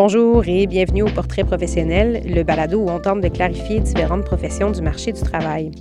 Bonjour 0.00 0.46
et 0.46 0.68
bienvenue 0.68 1.02
au 1.02 1.08
Portrait 1.08 1.42
professionnel, 1.42 2.22
le 2.24 2.44
balado 2.44 2.78
où 2.78 2.88
on 2.88 3.00
tente 3.00 3.20
de 3.20 3.26
clarifier 3.26 3.80
différentes 3.80 4.24
professions 4.24 4.70
du 4.70 4.80
marché 4.80 5.10
du 5.10 5.20
travail. 5.20 5.72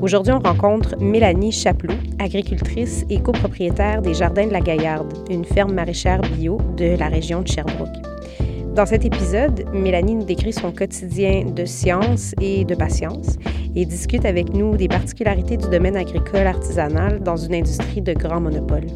Aujourd'hui, 0.00 0.32
on 0.32 0.38
rencontre 0.38 0.94
Mélanie 1.00 1.50
Chapelot, 1.50 1.96
agricultrice 2.20 3.04
et 3.10 3.20
copropriétaire 3.20 4.00
des 4.00 4.14
Jardins 4.14 4.46
de 4.46 4.52
la 4.52 4.60
Gaillarde, 4.60 5.12
une 5.28 5.44
ferme 5.44 5.72
maraîchère 5.72 6.20
bio 6.20 6.58
de 6.76 6.96
la 6.96 7.08
région 7.08 7.42
de 7.42 7.48
Sherbrooke. 7.48 7.88
Dans 8.76 8.86
cet 8.86 9.04
épisode, 9.04 9.64
Mélanie 9.72 10.14
nous 10.14 10.24
décrit 10.24 10.52
son 10.52 10.70
quotidien 10.70 11.44
de 11.44 11.64
science 11.64 12.36
et 12.40 12.64
de 12.64 12.76
patience 12.76 13.38
et 13.74 13.84
discute 13.84 14.24
avec 14.24 14.54
nous 14.54 14.76
des 14.76 14.86
particularités 14.86 15.56
du 15.56 15.68
domaine 15.68 15.96
agricole 15.96 16.46
artisanal 16.46 17.18
dans 17.24 17.36
une 17.36 17.56
industrie 17.56 18.02
de 18.02 18.12
grand 18.12 18.40
monopole. 18.40 18.86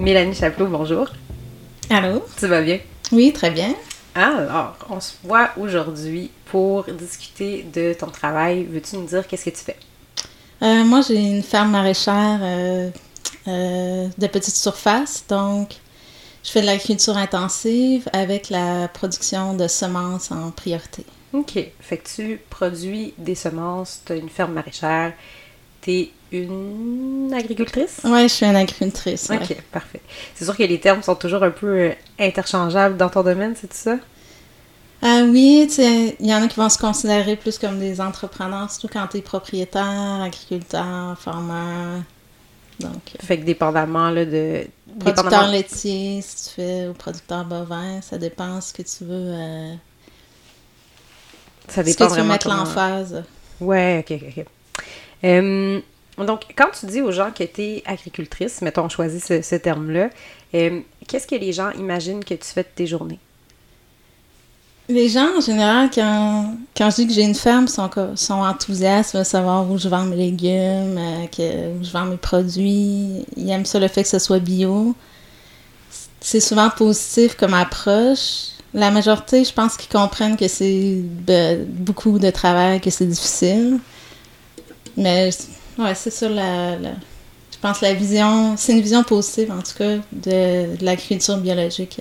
Mélanie 0.00 0.34
Chapelot, 0.34 0.66
bonjour. 0.66 1.06
Allô? 1.94 2.24
Tu 2.38 2.46
vas 2.46 2.62
bien? 2.62 2.78
Oui, 3.12 3.34
très 3.34 3.50
bien. 3.50 3.74
Alors, 4.14 4.78
on 4.88 4.98
se 4.98 5.12
voit 5.24 5.50
aujourd'hui 5.58 6.30
pour 6.46 6.84
discuter 6.84 7.64
de 7.64 7.92
ton 7.92 8.06
travail. 8.06 8.64
Veux-tu 8.64 8.96
nous 8.96 9.04
dire 9.04 9.26
qu'est-ce 9.26 9.44
que 9.44 9.50
tu 9.50 9.62
fais? 9.62 9.76
Euh, 10.62 10.84
moi, 10.84 11.02
j'ai 11.06 11.16
une 11.16 11.42
ferme 11.42 11.72
maraîchère 11.72 12.38
euh, 12.40 12.90
euh, 13.46 14.08
de 14.16 14.26
petite 14.26 14.54
surface, 14.54 15.24
donc 15.28 15.74
je 16.42 16.50
fais 16.50 16.62
de 16.62 16.66
l'agriculture 16.66 17.18
intensive 17.18 18.08
avec 18.14 18.48
la 18.48 18.88
production 18.88 19.52
de 19.52 19.68
semences 19.68 20.32
en 20.32 20.50
priorité. 20.50 21.04
OK. 21.34 21.58
Fait 21.78 21.98
que 21.98 22.08
tu 22.08 22.40
produis 22.48 23.12
des 23.18 23.34
semences, 23.34 24.00
tu 24.06 24.12
as 24.12 24.16
une 24.16 24.30
ferme 24.30 24.54
maraîchère, 24.54 25.12
tu 25.82 25.90
es 25.90 26.10
une 26.32 27.32
agricultrice? 27.36 28.00
Oui, 28.04 28.22
je 28.22 28.28
suis 28.28 28.46
une 28.46 28.56
agricultrice. 28.56 29.28
ouais. 29.30 29.36
OK, 29.36 29.56
parfait. 29.70 30.00
C'est 30.34 30.44
sûr 30.44 30.56
que 30.56 30.62
les 30.62 30.80
termes 30.80 31.02
sont 31.02 31.14
toujours 31.14 31.42
un 31.42 31.50
peu 31.50 31.66
euh, 31.66 31.92
interchangeables 32.18 32.96
dans 32.96 33.08
ton 33.10 33.22
domaine, 33.22 33.54
c'est 33.60 33.72
ça? 33.72 33.96
Ah 35.04 35.22
oui, 35.26 35.68
il 35.78 36.26
y 36.26 36.32
en 36.34 36.42
a 36.42 36.46
qui 36.48 36.56
vont 36.56 36.68
se 36.68 36.78
considérer 36.78 37.34
plus 37.36 37.58
comme 37.58 37.78
des 37.80 38.00
entrepreneurs, 38.00 38.70
surtout 38.70 38.88
quand 38.92 39.08
tu 39.08 39.18
es 39.18 39.22
propriétaire, 39.22 40.20
agriculteur, 40.22 41.18
farmer. 41.18 42.02
Donc, 42.78 42.92
euh, 43.14 43.26
Fait 43.26 43.38
que 43.38 43.44
dépendamment 43.44 44.10
là, 44.10 44.24
de. 44.24 44.64
producteur 45.00 45.24
dépendamment- 45.24 45.50
laitier, 45.50 46.22
si 46.22 46.48
tu 46.48 46.54
fais, 46.54 46.88
ou 46.88 46.92
producteur 46.94 47.44
bovin, 47.44 48.00
ça 48.00 48.16
dépend 48.18 48.60
ce 48.60 48.72
que 48.72 48.82
tu 48.82 49.04
veux, 49.04 49.10
euh, 49.34 49.74
Ça 51.68 51.82
ce 51.82 51.86
dépend 51.86 52.06
que 52.08 52.14
tu 52.14 52.20
veux 52.20 52.26
mettre 52.28 52.48
l'emphase. 52.48 53.24
Ouais, 53.60 54.04
ok, 54.08 54.18
ok. 54.38 54.44
Euh, 55.24 55.80
donc, 56.18 56.42
quand 56.56 56.68
tu 56.78 56.86
dis 56.86 57.00
aux 57.00 57.12
gens 57.12 57.30
que 57.30 57.44
tu 57.44 57.62
es 57.62 57.82
agricultrice, 57.86 58.60
mettons, 58.62 58.84
on 58.84 58.88
ce, 58.88 59.54
terme-là, 59.56 60.10
euh, 60.54 60.80
qu'est-ce 61.08 61.26
que 61.26 61.34
les 61.34 61.52
gens 61.52 61.70
imaginent 61.72 62.24
que 62.24 62.34
tu 62.34 62.44
fais 62.44 62.62
de 62.62 62.68
tes 62.74 62.86
journées? 62.86 63.18
Les 64.88 65.08
gens, 65.08 65.38
en 65.38 65.40
général, 65.40 65.90
quand, 65.94 66.56
quand 66.76 66.90
je 66.90 66.96
dis 66.96 67.06
que 67.06 67.12
j'ai 67.14 67.22
une 67.22 67.34
ferme, 67.34 67.68
sont, 67.68 67.88
sont 68.16 68.34
enthousiastes, 68.34 69.14
veulent 69.14 69.24
savoir 69.24 69.70
où 69.70 69.78
je 69.78 69.88
vends 69.88 70.04
mes 70.04 70.16
légumes, 70.16 70.98
euh, 70.98 71.74
où 71.78 71.84
je 71.84 71.90
vends 71.90 72.04
mes 72.04 72.16
produits. 72.16 73.24
Ils 73.36 73.48
aiment 73.50 73.64
ça, 73.64 73.78
le 73.78 73.88
fait 73.88 74.02
que 74.02 74.08
ce 74.08 74.18
soit 74.18 74.40
bio. 74.40 74.94
C'est 76.20 76.40
souvent 76.40 76.68
positif 76.68 77.36
comme 77.36 77.54
approche. 77.54 78.48
La 78.74 78.90
majorité, 78.90 79.44
je 79.44 79.52
pense 79.52 79.76
qu'ils 79.76 79.90
comprennent 79.90 80.36
que 80.36 80.48
c'est 80.48 81.02
be- 81.26 81.64
beaucoup 81.64 82.18
de 82.18 82.30
travail, 82.30 82.80
que 82.80 82.90
c'est 82.90 83.06
difficile. 83.06 83.78
Mais, 84.96 85.30
ouais, 85.78 85.94
c'est 85.94 86.10
ça, 86.10 86.28
la, 86.28 86.76
la- 86.76 86.90
je 87.52 87.58
pense 87.68 87.80
la 87.80 87.94
vision, 87.94 88.56
c'est 88.56 88.72
une 88.72 88.80
vision 88.80 89.04
positive, 89.04 89.52
en 89.52 89.62
tout 89.62 89.76
cas, 89.78 89.96
de, 90.12 90.76
de 90.76 90.84
l'agriculture 90.84 91.36
biologique. 91.36 92.00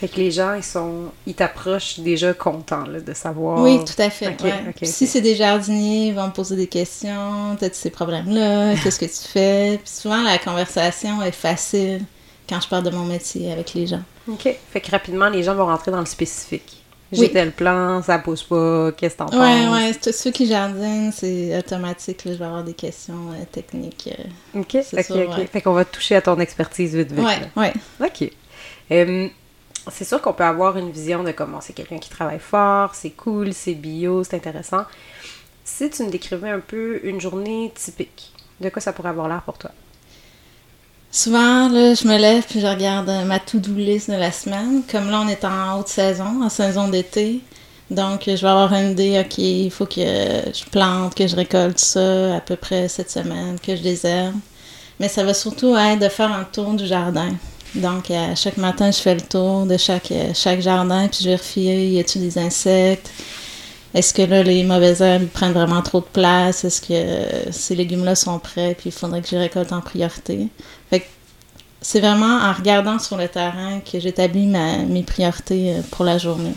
Fait 0.00 0.08
que 0.08 0.16
les 0.16 0.30
gens, 0.30 0.54
ils 0.54 0.62
sont, 0.64 1.04
ils 1.26 1.34
t'approchent 1.34 2.00
déjà 2.00 2.32
contents 2.34 2.84
là, 2.86 3.00
de 3.00 3.14
savoir. 3.14 3.60
Oui, 3.60 3.78
tout 3.84 4.00
à 4.00 4.10
fait. 4.10 4.36
Ouais. 4.42 4.52
Si 4.82 5.06
c'est 5.06 5.20
des 5.20 5.34
jardiniers, 5.36 6.08
ils 6.08 6.14
vont 6.14 6.26
me 6.26 6.32
poser 6.32 6.56
des 6.56 6.66
questions. 6.68 7.56
T'as-tu 7.58 7.76
ces 7.76 7.90
problèmes-là? 7.90 8.74
Qu'est-ce 8.82 8.98
que 9.00 9.04
tu 9.06 9.28
fais? 9.32 9.78
Puis 9.82 9.92
souvent, 9.92 10.22
la 10.22 10.38
conversation 10.38 11.20
est 11.22 11.32
facile 11.32 12.02
quand 12.48 12.60
je 12.60 12.68
parle 12.68 12.84
de 12.84 12.90
mon 12.90 13.04
métier 13.04 13.52
avec 13.52 13.74
les 13.74 13.86
gens. 13.88 14.02
OK. 14.28 14.48
Fait 14.72 14.80
que 14.80 14.90
rapidement, 14.90 15.28
les 15.28 15.42
gens 15.42 15.54
vont 15.54 15.66
rentrer 15.66 15.90
dans 15.90 16.00
le 16.00 16.06
spécifique. 16.06 16.82
J'ai 17.10 17.22
Oui. 17.22 17.32
tel 17.32 17.52
plan, 17.52 18.02
ça 18.02 18.18
pousse 18.18 18.42
pas, 18.42 18.92
qu'est-ce 18.92 19.14
que 19.14 19.18
t'en 19.20 19.26
Ouais, 19.30 19.30
penses? 19.66 19.74
ouais. 19.78 19.92
c'est- 19.98 20.12
Ceux 20.12 20.30
qui 20.30 20.46
jardinent, 20.46 21.10
c'est 21.10 21.56
automatique. 21.56 22.24
là, 22.26 22.32
je 22.34 22.38
vais 22.38 22.44
avoir 22.44 22.62
des 22.64 22.74
questions 22.74 23.30
euh, 23.32 23.44
techniques. 23.50 24.10
euh. 24.54 24.60
OK, 24.60 24.76
C'est 24.84 25.10
ok, 25.10 25.16
ouais. 25.36 25.46
Fait 25.46 25.62
qu'on 25.62 25.72
va 25.72 25.86
toucher 25.86 26.16
à 26.16 26.20
ton 26.22 26.38
expertise 26.38 26.94
vite, 26.94 27.10
vite. 27.12 27.24
Ouais, 27.24 27.40
là. 27.40 27.46
ouais. 27.56 27.72
OK. 28.04 28.30
C'est 29.90 30.04
sûr 30.04 30.20
qu'on 30.20 30.34
peut 30.34 30.44
avoir 30.44 30.76
une 30.76 30.90
vision 30.90 31.24
de 31.24 31.32
comment 31.32 31.60
c'est 31.62 31.72
quelqu'un 31.72 31.98
qui 31.98 32.10
travaille 32.10 32.40
fort, 32.40 32.94
c'est 32.94 33.10
cool, 33.10 33.54
c'est 33.54 33.72
bio, 33.74 34.22
c'est 34.22 34.36
intéressant. 34.36 34.84
Si 35.64 35.88
tu 35.88 36.02
me 36.04 36.10
décrivais 36.10 36.50
un 36.50 36.60
peu 36.60 37.00
une 37.04 37.20
journée 37.20 37.72
typique, 37.74 38.32
de 38.60 38.68
quoi 38.68 38.82
ça 38.82 38.92
pourrait 38.92 39.08
avoir 39.10 39.28
l'air 39.28 39.40
pour 39.42 39.56
toi? 39.56 39.70
Souvent, 41.10 41.70
je 41.70 42.06
me 42.06 42.18
lève 42.18 42.44
puis 42.48 42.60
je 42.60 42.66
regarde 42.66 43.08
euh, 43.08 43.24
ma 43.24 43.38
to-do 43.38 43.72
list 43.74 44.10
de 44.10 44.16
la 44.16 44.30
semaine. 44.30 44.82
Comme 44.90 45.10
là, 45.10 45.22
on 45.24 45.28
est 45.28 45.44
en 45.44 45.78
haute 45.78 45.88
saison, 45.88 46.42
en 46.42 46.48
saison 46.50 46.88
d'été. 46.88 47.40
Donc, 47.90 48.24
je 48.26 48.32
vais 48.32 48.48
avoir 48.48 48.72
une 48.74 48.90
idée, 48.90 49.18
OK, 49.18 49.38
il 49.38 49.70
faut 49.70 49.86
que 49.86 49.94
je 50.02 50.64
plante, 50.70 51.14
que 51.14 51.26
je 51.26 51.34
récolte 51.34 51.78
ça 51.78 52.36
à 52.36 52.40
peu 52.40 52.56
près 52.56 52.88
cette 52.88 53.10
semaine, 53.10 53.58
que 53.58 53.74
je 53.74 53.82
désherbe. 53.82 54.34
Mais 55.00 55.08
ça 55.08 55.24
va 55.24 55.32
surtout 55.32 55.74
être 55.74 56.00
de 56.00 56.08
faire 56.10 56.30
un 56.30 56.44
tour 56.44 56.74
du 56.74 56.86
jardin. 56.86 57.30
Donc, 57.74 58.12
chaque 58.34 58.58
matin, 58.58 58.90
je 58.90 58.98
fais 58.98 59.14
le 59.14 59.22
tour 59.22 59.64
de 59.64 59.78
chaque, 59.78 60.12
euh, 60.12 60.60
jardin, 60.60 61.08
puis 61.08 61.20
je 61.22 61.30
vérifie, 61.30 61.60
y 61.60 62.00
a-t-il 62.00 62.22
des 62.22 62.38
insectes? 62.38 63.10
Est-ce 63.94 64.12
que 64.12 64.22
là, 64.22 64.42
les 64.42 64.64
mauvaises 64.64 65.00
herbes 65.00 65.28
prennent 65.28 65.52
vraiment 65.52 65.82
trop 65.82 66.00
de 66.00 66.06
place? 66.06 66.64
Est-ce 66.64 66.82
que 66.82 66.92
euh, 66.92 67.52
ces 67.52 67.74
légumes-là 67.74 68.14
sont 68.14 68.38
prêts, 68.38 68.74
puis 68.78 68.90
il 68.90 68.92
faudrait 68.92 69.22
que 69.22 69.28
je 69.28 69.36
récolte 69.36 69.72
en 69.72 69.80
priorité? 69.80 70.48
Fait 70.90 71.00
que 71.00 71.06
c'est 71.80 72.00
vraiment 72.00 72.38
en 72.38 72.52
regardant 72.52 72.98
sur 72.98 73.16
le 73.16 73.28
terrain 73.28 73.80
que 73.80 73.98
j'établis 73.98 74.46
mes 74.46 75.02
priorités 75.04 75.76
euh, 75.76 75.80
pour 75.90 76.04
la 76.04 76.18
journée. 76.18 76.54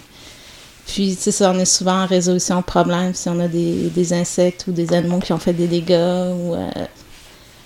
Puis, 0.87 1.15
tu 1.15 1.31
sais, 1.31 1.45
on 1.45 1.57
est 1.57 1.65
souvent 1.65 2.03
en 2.03 2.05
résolution 2.05 2.57
de 2.57 2.65
problèmes 2.65 3.13
si 3.13 3.29
on 3.29 3.39
a 3.39 3.47
des, 3.47 4.13
insectes 4.13 4.65
ou 4.67 4.71
des 4.71 4.93
animaux 4.93 5.19
qui 5.19 5.31
ont 5.31 5.37
fait 5.37 5.53
des 5.53 5.67
dégâts. 5.67 5.93
Ou, 5.93 6.55
euh, 6.55 6.69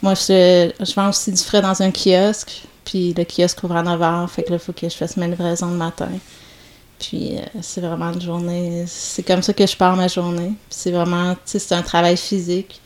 moi, 0.03 0.13
je, 0.13 0.71
je 0.79 0.93
vends 0.93 1.09
aussi 1.09 1.31
du 1.31 1.41
frais 1.41 1.61
dans 1.61 1.81
un 1.81 1.91
kiosque. 1.91 2.63
Puis, 2.83 3.15
le 3.17 3.23
kiosque 3.23 3.63
ouvre 3.63 3.77
à 3.77 3.83
9 3.83 3.99
h. 3.99 4.27
Fait 4.27 4.43
que 4.43 4.51
là, 4.51 4.57
il 4.57 4.59
faut 4.59 4.73
que 4.73 4.87
je 4.87 4.95
fasse 4.95 5.17
ma 5.17 5.27
livraison 5.27 5.71
le 5.71 5.77
matin. 5.77 6.09
Puis, 6.99 7.37
euh, 7.37 7.41
c'est 7.61 7.81
vraiment 7.81 8.11
une 8.13 8.21
journée. 8.21 8.85
C'est 8.87 9.23
comme 9.23 9.41
ça 9.41 9.53
que 9.53 9.65
je 9.67 9.75
pars 9.75 9.95
ma 9.95 10.07
journée. 10.07 10.53
C'est 10.69 10.91
vraiment, 10.91 11.33
tu 11.33 11.39
sais, 11.45 11.59
c'est 11.59 11.75
un 11.75 11.81
travail 11.81 12.17
physique. 12.17 12.81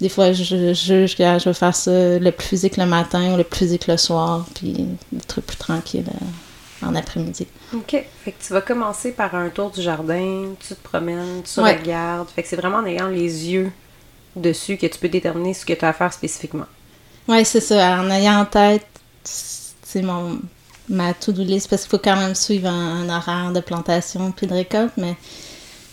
Des 0.00 0.08
fois, 0.08 0.32
je 0.32 0.42
juge 0.74 1.16
que 1.16 1.22
je 1.38 1.44
vais 1.48 1.54
faire 1.54 1.76
ça 1.76 2.18
le 2.18 2.30
plus 2.32 2.46
physique 2.48 2.76
le 2.76 2.86
matin 2.86 3.34
ou 3.34 3.36
le 3.36 3.44
plus 3.44 3.58
physique 3.60 3.86
le 3.86 3.96
soir, 3.96 4.44
puis 4.54 4.88
des 5.12 5.20
trucs 5.28 5.46
plus 5.46 5.56
tranquilles 5.56 6.06
euh, 6.08 6.86
en 6.88 6.96
après-midi. 6.96 7.46
OK. 7.72 8.04
Fait 8.24 8.32
que 8.32 8.42
tu 8.44 8.52
vas 8.52 8.62
commencer 8.62 9.12
par 9.12 9.34
un 9.36 9.48
tour 9.48 9.70
du 9.70 9.80
jardin, 9.80 10.54
tu 10.58 10.74
te 10.74 10.82
promènes, 10.82 11.42
tu 11.44 11.60
Ouais. 11.60 11.76
regardes. 11.78 12.28
Fait 12.30 12.42
que 12.42 12.48
c'est 12.48 12.56
vraiment 12.56 12.78
en 12.78 12.86
ayant 12.86 13.06
les 13.08 13.48
yeux 13.48 13.70
dessus 14.34 14.76
que 14.76 14.86
tu 14.86 14.98
peux 14.98 15.08
déterminer 15.08 15.54
ce 15.54 15.64
que 15.64 15.72
tu 15.72 15.84
as 15.84 15.90
à 15.90 15.92
faire 15.92 16.12
spécifiquement. 16.12 16.66
Ouais, 17.28 17.44
c'est 17.44 17.60
ça. 17.60 18.00
En 18.00 18.10
ayant 18.10 18.40
en 18.40 18.44
tête, 18.44 18.86
c'est 19.22 20.02
mon 20.02 20.40
ma 20.88 21.14
to-do 21.14 21.42
list 21.42 21.68
parce 21.68 21.82
qu'il 21.82 21.90
faut 21.90 22.02
quand 22.02 22.16
même 22.16 22.34
suivre 22.34 22.68
un, 22.68 23.08
horaire 23.08 23.52
de 23.52 23.60
plantation 23.60 24.32
puis 24.32 24.46
de 24.46 24.54
récolte, 24.54 24.92
mais 24.96 25.16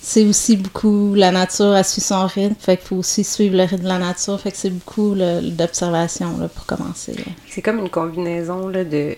c'est 0.01 0.25
aussi 0.25 0.55
beaucoup 0.55 1.13
la 1.13 1.31
nature 1.31 1.73
a 1.73 1.83
suit 1.83 2.01
son 2.01 2.25
rythme, 2.25 2.55
fait 2.57 2.77
qu'il 2.77 2.87
faut 2.87 2.95
aussi 2.95 3.25
suivre 3.25 3.57
le 3.57 3.63
rythme 3.63 3.83
de 3.83 3.87
la 3.89 3.99
nature, 3.99 4.39
fait 4.39 4.51
que 4.51 4.57
c'est 4.57 4.69
beaucoup 4.69 5.13
d'observation 5.13 6.49
pour 6.55 6.65
commencer. 6.65 7.15
C'est 7.49 7.61
comme 7.61 7.79
une 7.79 7.89
combinaison 7.89 8.69
là, 8.69 8.85
de, 8.85 9.17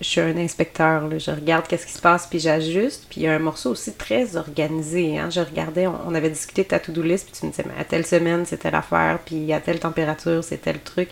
Je 0.00 0.06
suis 0.06 0.20
un 0.20 0.36
inspecteur, 0.36 1.18
je 1.18 1.30
regarde 1.30 1.66
qu'est-ce 1.66 1.86
qui 1.86 1.92
se 1.92 2.02
passe, 2.02 2.26
puis 2.26 2.38
j'ajuste. 2.38 3.06
Puis 3.08 3.22
il 3.22 3.24
y 3.24 3.26
a 3.28 3.32
un 3.32 3.38
morceau 3.38 3.70
aussi 3.70 3.94
très 3.94 4.36
organisé. 4.36 5.18
Hein? 5.18 5.30
Je 5.30 5.40
regardais, 5.40 5.86
on, 5.86 6.14
avait 6.14 6.30
discuté 6.30 6.64
de 6.64 6.68
ta 6.68 6.78
to-do 6.78 7.02
list, 7.02 7.30
puis 7.30 7.40
tu 7.40 7.46
me 7.46 7.50
disais, 7.50 7.64
à 7.78 7.84
telle 7.84 8.06
semaine, 8.06 8.44
c'est 8.46 8.58
telle 8.58 8.74
affaire, 8.74 9.20
puis 9.24 9.52
à 9.54 9.60
telle 9.60 9.80
température, 9.80 10.44
c'est 10.44 10.58
tel 10.58 10.80
truc. 10.80 11.08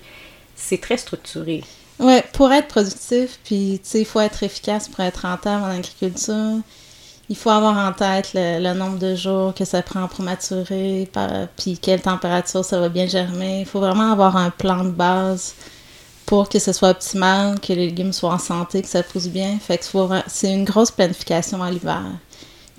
C'est 0.55 0.81
très 0.81 0.99
structuré. 0.99 1.65
Ouais, 2.01 2.25
pour 2.33 2.53
être 2.53 2.69
productif, 2.69 3.39
puis 3.45 3.81
tu 3.83 3.91
sais, 3.91 4.01
il 4.01 4.05
faut 4.05 4.21
être 4.21 4.43
efficace 4.45 4.89
pour 4.89 5.01
être 5.05 5.23
rentable 5.23 5.65
en 5.65 5.71
agriculture. 5.79 6.59
Il 7.29 7.37
faut 7.37 7.51
avoir 7.51 7.77
en 7.77 7.93
tête 7.93 8.31
le, 8.35 8.61
le 8.63 8.73
nombre 8.75 8.99
de 8.99 9.15
jours 9.17 9.53
que 9.55 9.65
ça 9.65 9.83
prend 9.83 10.07
pour 10.09 10.25
maturer, 10.25 11.09
par- 11.13 11.49
puis 11.57 11.77
quelle 11.79 12.01
température 12.01 12.65
ça 12.65 12.81
va 12.81 12.89
bien 12.89 13.07
germer. 13.07 13.61
Il 13.61 13.67
faut 13.67 13.81
vraiment 13.81 14.13
avoir 14.13 14.37
un 14.37 14.51
plan 14.51 14.85
de 14.85 14.91
base 14.91 15.55
pour 16.25 16.49
que 16.49 16.59
ce 16.59 16.73
soit 16.73 16.91
optimal, 16.91 17.59
que 17.61 17.73
les 17.73 17.87
légumes 17.87 18.13
soient 18.13 18.35
en 18.35 18.39
santé, 18.39 18.83
que 18.83 18.89
ça 18.89 19.03
pousse 19.03 19.27
bien. 19.29 19.59
Fait 19.59 19.79
que 19.79 19.85
c'est 20.29 20.53
une 20.53 20.65
grosse 20.65 20.91
planification 20.93 21.63
à 21.63 21.71
l'hiver. 21.71 22.03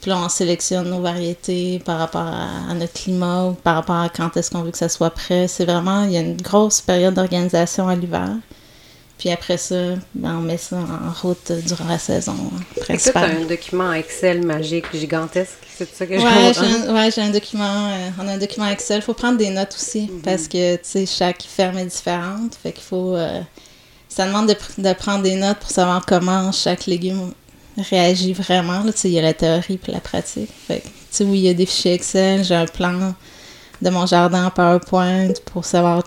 Puis 0.02 0.12
là, 0.12 0.18
on 0.18 0.30
sélectionne 0.30 0.90
nos 0.90 1.02
variétés 1.02 1.80
par 1.80 2.00
rapport 2.00 2.22
à, 2.22 2.72
à 2.72 2.74
notre 2.74 2.94
climat 2.94 3.48
ou 3.48 3.54
par 3.54 3.76
rapport 3.76 3.98
à 3.98 4.10
quand 4.10 4.38
est-ce 4.38 4.50
qu'on 4.52 4.62
veut 4.62 4.72
que 4.72 4.78
ça 4.78 4.88
soit 4.90 5.10
prêt. 5.10 5.48
C'est 5.48 5.66
vraiment, 5.66 6.04
il 6.06 6.12
y 6.14 6.18
a 6.18 6.22
une 6.22 6.38
grosse 6.42 6.80
période 6.82 7.16
d'organisation 7.16 7.88
à 7.90 7.96
l'hiver. 7.96 8.30
Puis 9.20 9.30
après 9.30 9.58
ça, 9.58 9.76
ben, 10.16 10.38
on 10.38 10.42
met 10.42 10.58
ça 10.58 10.78
en 10.78 11.12
route 11.22 11.52
durant 11.68 11.90
la 11.90 12.00
saison 12.00 12.38
C'est 12.98 13.16
un 13.18 13.46
document 13.46 13.92
Excel 13.92 14.46
magique, 14.46 14.86
gigantesque. 14.94 15.58
C'est 15.78 15.94
ça 15.94 16.06
que 16.06 16.14
ouais, 16.14 16.54
j'ai 16.54 16.92
ouais, 16.92 17.12
j'ai 17.12 17.22
un 17.22 17.30
document. 17.30 17.90
Euh, 17.90 18.10
on 18.18 18.28
a 18.30 18.32
un 18.32 18.38
document 18.38 18.68
Excel. 18.68 19.00
Il 19.00 19.02
faut 19.02 19.14
prendre 19.14 19.38
des 19.38 19.50
notes 19.50 19.76
aussi 19.76 20.04
mhm. 20.04 20.22
parce 20.22 20.48
que, 20.48 20.76
tu 20.78 20.82
sais, 20.84 21.06
chaque 21.06 21.44
ferme 21.44 21.78
est 21.80 21.86
différente. 21.86 22.56
Fait 22.64 22.72
qu'il 22.72 22.84
faut. 22.84 23.14
Euh, 23.14 23.42
ça 24.08 24.26
demande 24.26 24.48
de, 24.48 24.56
de, 24.82 24.94
prendre 24.94 25.22
des 25.22 25.36
notes 25.36 25.60
pour 25.60 25.70
savoir 25.70 26.06
comment 26.06 26.54
chaque 26.54 26.86
légume 26.86 27.34
réagit 27.78 28.32
vraiment. 28.32 28.84
Il 29.04 29.12
y 29.12 29.20
a 29.20 29.22
la 29.22 29.34
théorie 29.34 29.78
et 29.86 29.92
la 29.92 30.00
pratique. 30.00 30.50
Fait 30.66 30.80
que, 30.80 31.24
oui, 31.26 31.40
il 31.40 31.46
y 31.46 31.50
a 31.50 31.54
des 31.54 31.66
fichiers 31.66 31.94
Excel. 31.94 32.46
J'ai 32.46 32.56
un 32.56 32.68
plan 32.68 33.14
de 33.82 33.90
mon 33.90 34.06
jardin 34.06 34.46
en 34.46 34.50
PowerPoint 34.50 35.34
pour 35.52 35.66
savoir 35.66 36.04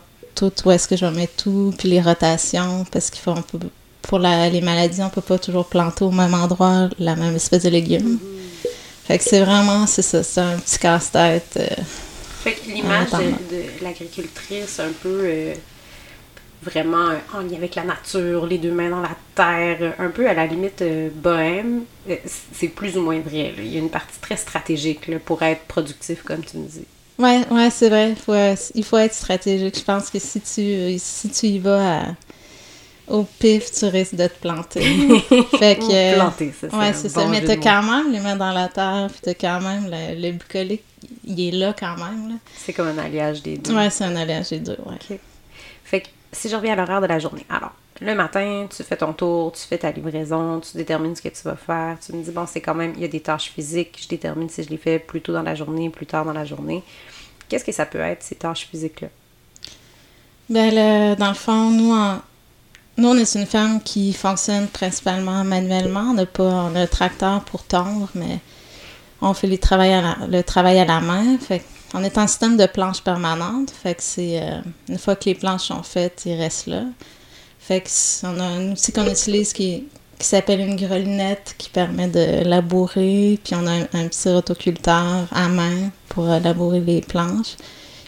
tout 0.50 0.68
où 0.68 0.70
est-ce 0.70 0.88
que 0.88 0.96
je 0.96 1.06
vais 1.06 1.12
mettre 1.12 1.44
tout, 1.44 1.74
puis 1.78 1.88
les 1.88 2.00
rotations, 2.00 2.84
parce 2.90 3.10
qu'il 3.10 3.20
faut, 3.20 3.34
pour 4.02 4.18
les 4.18 4.60
maladies, 4.60 5.02
on 5.02 5.10
peut 5.10 5.20
pas 5.20 5.38
toujours 5.38 5.66
planter 5.66 6.04
au 6.04 6.10
même 6.10 6.34
endroit 6.34 6.88
la 6.98 7.16
même 7.16 7.36
espèce 7.36 7.62
de 7.62 7.70
légumes. 7.70 8.18
Mm-hmm. 8.18 8.68
Fait 9.04 9.18
que 9.18 9.24
c'est 9.24 9.40
vraiment, 9.40 9.86
c'est 9.86 10.02
ça, 10.02 10.22
c'est 10.22 10.40
un 10.40 10.58
petit 10.58 10.78
casse-tête. 10.78 11.56
Euh, 11.56 11.82
fait 12.42 12.54
que 12.54 12.70
l'image 12.70 13.10
de, 13.10 13.84
l'agricultrice, 13.84 14.80
un 14.80 14.92
peu 15.02 15.20
euh, 15.24 15.54
vraiment 16.62 17.10
en 17.34 17.40
lien 17.40 17.56
avec 17.56 17.74
la 17.74 17.84
nature, 17.84 18.46
les 18.46 18.58
deux 18.58 18.70
mains 18.70 18.90
dans 18.90 19.00
la 19.00 19.16
terre, 19.34 19.94
un 19.98 20.08
peu 20.08 20.28
à 20.28 20.34
la 20.34 20.46
limite 20.46 20.82
euh, 20.82 21.08
bohème, 21.14 21.82
c'est 22.52 22.68
plus 22.68 22.96
ou 22.96 23.02
moins 23.02 23.20
vrai. 23.20 23.54
Il 23.58 23.72
y 23.72 23.76
a 23.76 23.80
une 23.80 23.90
partie 23.90 24.18
très 24.20 24.36
stratégique 24.36 25.18
pour 25.24 25.42
être 25.42 25.62
productif, 25.62 26.22
comme 26.22 26.44
tu 26.44 26.58
me 26.58 26.66
dis. 26.66 26.86
Ouais, 27.18 27.42
ouais, 27.50 27.70
c'est 27.70 27.88
vrai. 27.88 28.10
Il 28.10 28.16
faut, 28.16 28.34
il 28.74 28.84
faut 28.84 28.98
être 28.98 29.14
stratégique. 29.14 29.78
Je 29.78 29.84
pense 29.84 30.10
que 30.10 30.18
si 30.18 30.40
tu, 30.40 30.98
si 30.98 31.28
tu 31.30 31.46
y 31.46 31.58
vas 31.58 32.14
au 33.08 33.24
pif, 33.24 33.70
tu 33.72 33.84
risques 33.86 34.14
de 34.14 34.26
te 34.26 34.40
planter. 34.40 34.80
fait 35.58 35.76
que. 35.76 36.14
planter, 36.14 36.52
ça. 36.58 36.68
Ouais, 36.68 36.92
c'est 36.92 37.08
ça. 37.08 37.26
Mais 37.26 37.44
t'as 37.44 37.56
quand 37.56 37.82
même 37.82 38.12
les 38.12 38.20
mains 38.20 38.36
dans 38.36 38.52
la 38.52 38.68
terre, 38.68 39.08
puis 39.10 39.20
t'as 39.22 39.34
quand 39.34 39.60
même 39.60 39.90
le, 39.90 40.20
le, 40.20 40.32
bucolique, 40.32 40.84
il 41.24 41.40
est 41.40 41.50
là 41.50 41.74
quand 41.78 41.96
même. 41.96 42.38
C'est 42.56 42.72
comme 42.72 42.88
un 42.88 42.98
alliage 42.98 43.42
des 43.42 43.58
deux. 43.58 43.74
Ouais, 43.74 43.90
c'est 43.90 44.04
un 44.04 44.16
alliage 44.16 44.50
des 44.50 44.60
deux, 44.60 44.78
ouais. 44.86 45.18
Fait 45.84 46.00
que 46.00 46.08
si 46.32 46.48
je 46.48 46.56
reviens 46.56 46.72
à 46.72 46.76
l'horaire 46.76 47.00
de 47.00 47.06
la 47.06 47.18
journée, 47.18 47.44
alors, 47.50 47.72
le 48.04 48.14
matin, 48.14 48.66
tu 48.74 48.82
fais 48.82 48.96
ton 48.96 49.12
tour, 49.12 49.52
tu 49.52 49.62
fais 49.62 49.78
ta 49.78 49.90
livraison, 49.90 50.60
tu 50.60 50.76
détermines 50.76 51.16
ce 51.16 51.22
que 51.22 51.28
tu 51.28 51.42
vas 51.44 51.56
faire. 51.56 51.98
Tu 52.04 52.12
me 52.12 52.22
dis, 52.22 52.30
bon, 52.30 52.46
c'est 52.46 52.60
quand 52.60 52.74
même, 52.74 52.92
il 52.96 53.02
y 53.02 53.04
a 53.04 53.08
des 53.08 53.20
tâches 53.20 53.50
physiques. 53.50 53.98
Je 54.02 54.08
détermine 54.08 54.48
si 54.48 54.62
je 54.62 54.68
les 54.68 54.76
fais 54.76 54.98
plus 54.98 55.20
tôt 55.20 55.32
dans 55.32 55.42
la 55.42 55.54
journée, 55.54 55.88
plus 55.90 56.06
tard 56.06 56.24
dans 56.24 56.32
la 56.32 56.44
journée. 56.44 56.82
Qu'est-ce 57.48 57.64
que 57.64 57.72
ça 57.72 57.86
peut 57.86 58.00
être, 58.00 58.22
ces 58.22 58.34
tâches 58.34 58.66
physiques-là? 58.70 59.08
Bien, 60.50 61.14
dans 61.14 61.28
le 61.28 61.34
fond, 61.34 61.70
nous, 61.70 61.94
nous, 62.98 63.08
on 63.08 63.16
est 63.16 63.34
une 63.34 63.46
ferme 63.46 63.80
qui 63.80 64.12
fonctionne 64.12 64.68
principalement 64.68 65.44
manuellement. 65.44 66.10
On 66.10 66.14
n'a 66.14 66.26
pas 66.26 66.50
un 66.50 66.86
tracteur 66.86 67.42
pour 67.44 67.62
tondre, 67.62 68.08
mais 68.14 68.38
on 69.20 69.34
fait 69.34 69.56
travail 69.56 70.02
le 70.28 70.42
travail 70.42 70.78
à 70.78 70.84
la 70.84 71.00
main. 71.00 71.38
Fait 71.38 71.64
on 71.94 72.02
est 72.02 72.16
en 72.18 72.26
système 72.26 72.56
de 72.56 72.66
planches 72.66 73.02
permanentes. 73.02 73.72
C'est 73.98 74.42
euh, 74.42 74.60
une 74.88 74.98
fois 74.98 75.16
que 75.16 75.26
les 75.26 75.34
planches 75.34 75.64
sont 75.64 75.82
faites, 75.82 76.22
ils 76.24 76.34
restent 76.34 76.66
là. 76.66 76.84
Fait 77.62 77.80
que 77.80 78.26
on 78.26 78.40
a 78.40 78.44
un 78.44 78.72
outil 78.72 78.92
qu'on 78.92 79.06
utilise 79.06 79.52
qui, 79.52 79.86
qui 80.18 80.26
s'appelle 80.26 80.60
une 80.60 80.74
grelinette 80.74 81.54
qui 81.58 81.70
permet 81.70 82.08
de 82.08 82.42
labourer. 82.42 83.38
Puis 83.44 83.54
on 83.54 83.64
a 83.68 83.72
un, 83.72 84.08
petit 84.08 84.28
rotoculteur 84.28 85.28
à 85.30 85.48
main 85.48 85.90
pour 86.08 86.28
euh, 86.28 86.40
labourer 86.40 86.80
les 86.80 87.00
planches. 87.00 87.56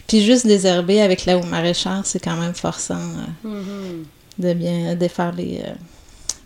Puis 0.07 0.25
juste 0.25 0.45
désherber 0.45 1.01
avec 1.01 1.25
la 1.25 1.41
maraîchère, 1.41 2.01
c'est 2.03 2.19
quand 2.19 2.35
même 2.35 2.53
forçant 2.53 2.99
euh, 2.99 3.47
mm-hmm. 3.47 4.05
de 4.39 4.53
bien 4.53 4.95
défaire 4.95 5.31
les, 5.31 5.61
euh, 5.65 5.73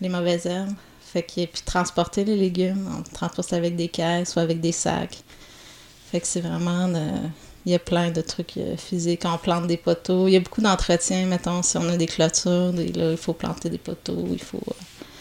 les 0.00 0.08
mauvaises 0.08 0.46
herbes. 0.46 0.74
Fait 1.12 1.24
que, 1.24 1.46
puis 1.46 1.62
transporter 1.66 2.24
les 2.24 2.36
légumes, 2.36 2.88
on 2.96 3.02
transporte 3.02 3.52
avec 3.52 3.74
des 3.74 3.88
caisses 3.88 4.36
ou 4.36 4.38
avec 4.38 4.60
des 4.60 4.72
sacs. 4.72 5.18
Fait 6.12 6.20
que 6.20 6.26
c'est 6.28 6.42
vraiment... 6.42 6.88
il 7.66 7.72
y 7.72 7.74
a 7.74 7.78
plein 7.78 8.10
de 8.10 8.20
trucs 8.20 8.54
physiques. 8.76 9.22
On 9.24 9.36
plante 9.38 9.66
des 9.66 9.76
poteaux. 9.76 10.28
Il 10.28 10.32
y 10.32 10.36
a 10.36 10.40
beaucoup 10.40 10.62
d'entretien, 10.62 11.26
mettons, 11.26 11.62
si 11.62 11.76
on 11.76 11.88
a 11.88 11.96
des 11.96 12.06
clôtures, 12.06 12.72
là, 12.72 12.82
il 12.82 13.16
faut 13.16 13.32
planter 13.32 13.68
des 13.68 13.78
poteaux, 13.78 14.26
il 14.30 14.42
faut... 14.42 14.62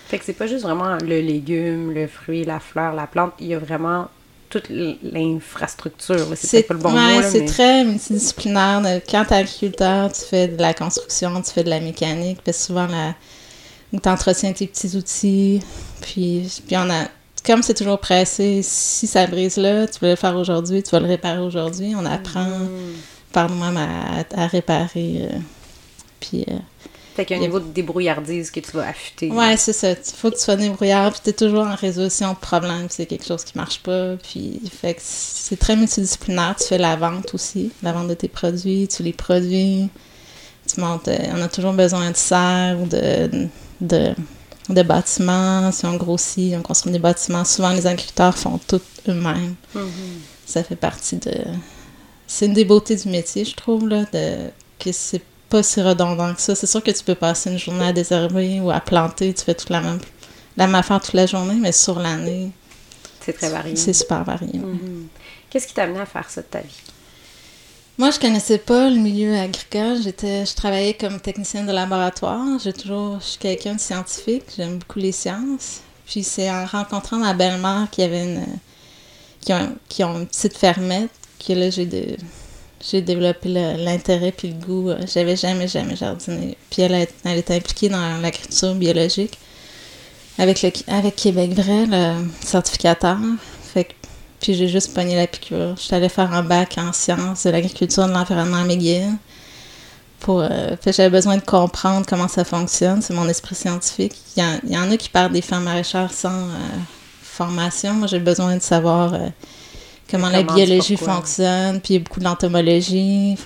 Fait 0.07 0.18
que 0.18 0.25
c'est 0.25 0.33
pas 0.33 0.47
juste 0.47 0.63
vraiment 0.63 0.95
le 0.95 1.19
légume, 1.19 1.91
le 1.91 2.07
fruit, 2.07 2.44
la 2.44 2.59
fleur, 2.59 2.94
la 2.94 3.06
plante. 3.06 3.33
Il 3.39 3.47
y 3.47 3.53
a 3.53 3.59
vraiment 3.59 4.07
toute 4.50 4.69
l'infrastructure. 4.69 6.25
C'est 6.36 6.63
pas 6.63 6.74
le 6.74 6.80
bon 6.80 6.91
mot. 6.91 7.21
c'est 7.21 7.45
très 7.45 7.86
multidisciplinaire. 7.86 8.81
Quand 9.09 9.25
tu 9.25 9.33
es 9.33 9.38
agriculteur, 9.38 10.12
tu 10.12 10.21
fais 10.21 10.47
de 10.47 10.59
la 10.59 10.74
construction, 10.74 11.42
tu 11.42 11.51
fais 11.51 11.63
de 11.63 11.69
la 11.69 11.80
mécanique. 11.80 12.39
Puis 12.44 12.53
souvent, 12.53 12.88
la... 12.88 13.15
tu 13.92 14.09
entretiens 14.09 14.51
tes 14.53 14.68
petits 14.68 14.95
outils. 14.97 15.62
Puis, 16.01 16.62
puis 16.65 16.77
on 16.77 16.89
a. 16.89 17.06
Comme 17.45 17.63
c'est 17.63 17.74
toujours 17.74 18.00
pressé, 18.00 18.62
si 18.63 19.07
ça 19.07 19.25
brise 19.27 19.57
là, 19.57 19.88
tu 19.88 20.00
veux 20.01 20.09
le 20.09 20.15
faire 20.15 20.36
aujourd'hui, 20.36 20.83
tu 20.83 20.91
vas 20.91 21.00
le 21.00 21.07
réparer 21.07 21.39
aujourd'hui. 21.39 21.94
On 21.95 22.06
apprend 22.06 22.45
mm. 22.45 22.94
par 23.31 23.50
nous-mêmes 23.50 23.77
à, 24.36 24.47
réparer. 24.47 25.21
Euh, 25.24 25.38
puis. 26.19 26.45
Euh, 26.50 26.57
fait 27.15 27.25
qu'il 27.25 27.36
y 27.36 27.39
a 27.39 27.44
un 27.44 27.45
niveau 27.45 27.59
de 27.59 27.68
débrouillardise 27.68 28.50
que 28.50 28.62
tu 28.62 28.71
vas 28.71 28.88
affûter. 28.88 29.30
Ouais, 29.30 29.57
c'est 29.57 29.74
ça. 29.74 29.91
Il 29.91 29.97
faut 30.15 30.31
que 30.31 30.38
tu 30.38 30.41
sois 30.41 30.56
débrouillard, 30.56 31.12
puis 31.12 31.19
tu 31.24 31.30
es 31.31 31.33
toujours 31.33 31.65
en 31.65 31.75
résolution 31.75 32.31
de 32.31 32.38
problèmes, 32.38 32.88
c'est 32.89 33.06
quelque 33.06 33.25
chose 33.25 33.44
qui 33.44 33.57
marche 33.57 33.80
pas. 33.80 34.15
Puis, 34.15 34.62
fait 34.71 34.94
que 34.94 35.01
c'est 35.03 35.57
très 35.57 35.75
multidisciplinaire. 35.75 36.56
Tu 36.57 36.68
fais 36.68 36.77
la 36.77 36.95
vente 36.95 37.33
aussi, 37.33 37.71
la 37.83 37.92
vente 37.92 38.07
de 38.07 38.13
tes 38.13 38.30
produits, 38.30 38.88
tu 38.88 39.03
les 39.03 39.12
produis. 39.12 39.89
Tu 40.65 40.80
montes. 40.80 41.07
Euh, 41.07 41.18
on 41.33 41.42
a 41.42 41.47
toujours 41.47 41.74
besoin 41.74 42.12
de 42.12 42.15
serre 42.15 42.77
ou 42.80 42.85
de, 42.85 43.50
de, 43.81 44.13
de, 44.74 44.83
bâtiments. 44.83 45.71
Si 45.71 45.86
on 45.86 45.95
grossit, 45.95 46.56
on 46.57 46.62
construit 46.62 46.92
des 46.92 47.00
bâtiments. 47.00 47.45
Souvent, 47.45 47.71
les 47.71 47.88
agriculteurs 47.88 48.38
font 48.38 48.60
tout 48.68 48.81
eux-mêmes. 49.07 49.56
Mm-hmm. 49.75 49.81
Ça 50.45 50.63
fait 50.63 50.75
partie 50.75 51.18
de. 51.18 51.33
C'est 52.27 52.45
une 52.45 52.54
des 52.54 52.66
beautés 52.66 52.95
du 52.95 53.10
métier, 53.10 53.44
je 53.44 53.56
trouve, 53.56 53.88
là, 53.88 54.06
de, 54.13 54.50
que 54.77 54.92
c'est 54.92 55.24
pas 55.50 55.63
si 55.63 55.81
redondant 55.81 56.33
que 56.33 56.42
ça. 56.42 56.56
C'est 56.56 56.68
sûr 56.68 56.83
que 56.83 56.92
tu 56.92 57.04
peux 57.04 57.16
passer 57.16 57.51
une 57.51 57.57
journée 57.57 57.88
à 57.88 57.94
désherber 57.94 58.60
ou 58.62 58.69
à 58.69 58.80
planter, 58.80 59.33
tu 59.33 59.44
fais 59.44 59.56
toute 59.56 59.69
la 59.69 59.81
même, 59.81 60.00
la 60.56 60.68
même 60.68 60.75
affaire 60.75 61.01
toute 61.01 61.13
la 61.13 61.25
journée, 61.25 61.56
mais 61.60 61.71
sur 61.71 62.00
l'année. 62.00 62.51
C'est 63.21 63.33
très 63.33 63.50
varié. 63.50 63.75
C'est 63.75 63.94
super 63.94 64.24
varié. 64.24 64.60
Mm-hmm. 64.60 65.07
Qu'est-ce 65.50 65.68
qui 65.68 65.74
t'a 65.74 65.83
amené 65.83 66.00
à 66.00 66.06
faire 66.06 66.30
ça 66.30 66.42
de 66.42 66.48
ta 66.48 66.60
vie? 66.60 66.81
Moi, 67.99 68.11
je 68.11 68.19
connaissais 68.21 68.59
pas 68.59 68.89
le 68.89 68.95
milieu 68.95 69.35
agricole. 69.35 70.01
J'étais, 70.01 70.45
je 70.45 70.56
travaillais 70.56 70.94
comme 70.94 71.19
technicienne 71.19 71.68
de 71.68 71.73
laboratoire. 71.73 72.57
J'ai 72.63 72.71
toujours, 72.71 73.19
je 73.19 73.25
suis 73.25 73.37
quelqu'un 73.37 73.75
de 73.75 73.79
scientifique. 73.81 74.45
J'aime 74.56 74.77
beaucoup 74.77 74.99
les 74.99 75.11
sciences. 75.11 75.81
Puis 76.06 76.23
c'est 76.23 76.49
en 76.49 76.65
rencontrant 76.65 77.18
ma 77.18 77.33
belle-mère 77.33 77.89
qui 77.91 78.01
avait 78.01 78.23
une, 78.23 78.45
qui 79.89 80.03
ont, 80.06 80.18
une 80.18 80.27
petite 80.27 80.57
fermette 80.57 81.11
que 81.45 81.51
là 81.51 81.69
j'ai 81.69 81.85
de, 81.85 82.15
j'ai 82.79 83.01
développé 83.01 83.49
l'intérêt 83.49 84.31
puis 84.31 84.47
le 84.47 84.65
goût. 84.65 84.91
J'avais 85.13 85.35
jamais, 85.35 85.68
jamais 85.68 85.97
jardiné. 85.97 86.56
Puis 86.69 86.83
elle, 86.83 87.06
elle 87.25 87.37
était 87.37 87.56
impliquée 87.56 87.89
dans 87.89 88.21
l'agriculture 88.21 88.75
biologique 88.75 89.37
avec, 90.37 90.61
le, 90.61 90.71
avec 90.87 91.18
Québec 91.18 91.51
Vrai, 91.51 91.85
le 91.85 92.29
certificateur. 92.45 93.18
Puis 94.40 94.54
j'ai 94.54 94.68
juste 94.68 94.94
pogné 94.94 95.16
la 95.16 95.28
piqûre. 95.28 95.76
J'étais 95.78 95.96
allée 95.96 96.10
faire 96.10 96.34
un 96.34 96.44
bac 96.44 96.78
en 96.78 96.94
sciences 96.94 97.46
de 97.46 97.50
l'agriculture 97.50 98.08
de 98.08 98.14
l'environnement 98.14 98.58
à 98.58 98.64
McGill. 98.64 99.12
Pour, 100.19 100.42
euh, 100.42 100.76
j'avais 100.86 101.10
besoin 101.10 101.38
de 101.38 101.44
comprendre 101.44 102.06
comment 102.08 102.28
ça 102.28 102.44
fonctionne. 102.44 103.02
C'est 103.02 103.14
mon 103.14 103.28
esprit 103.28 103.56
scientifique. 103.56 104.16
Il 104.36 104.44
y, 104.68 104.78
en, 104.78 104.92
a 104.92 104.98
qui 104.98 105.10
partent 105.10 105.31
des 105.31 105.42
fermes 105.42 105.64
maraîchères 105.64 106.12
sans 106.12 106.30
euh, 106.30 106.56
formation. 107.22 107.94
Moi, 107.94 108.08
j'ai 108.08 108.19
besoin 108.19 108.56
de 108.56 108.62
savoir 108.62 109.14
comment 110.10 110.30
la 110.30 110.44
biologie 110.44 110.98
fonctionne, 110.98 111.80
puis 111.80 111.94
il 111.94 111.98
y 111.98 112.00
a 112.00 112.04
beaucoup 112.04 112.19
d'entomologie. 112.19 113.38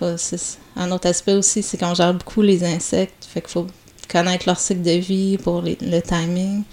Un 0.76 0.92
autre 0.92 1.08
aspect 1.08 1.34
aussi, 1.34 1.62
c'est 1.62 1.78
qu'on 1.78 1.94
gère 1.94 2.14
beaucoup 2.14 2.42
les 2.42 2.64
insectes, 2.64 3.28
fait 3.32 3.42
qu'il 3.42 3.52
faut 3.52 3.68
connaître 4.10 4.46
leur 4.48 4.60
cycle 4.60 4.82
de 4.82 4.92
vie 4.92 5.38
pour 5.38 5.62
le 5.62 6.02
timing. 6.02 6.64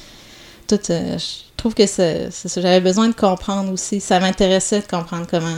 Tout, 0.67 0.79
euh, 0.91 1.19
je 1.19 1.50
trouve 1.61 1.75
que 1.75 1.87
c'est 1.87 2.31
ça. 2.31 2.61
J'avais 2.61 2.81
besoin 2.81 3.09
de 3.09 3.15
comprendre 3.15 3.73
aussi. 3.73 4.01
Ça 4.01 4.19
m'intéressait 4.19 4.81
de 4.81 4.87
comprendre 4.87 5.27
comment 5.31 5.55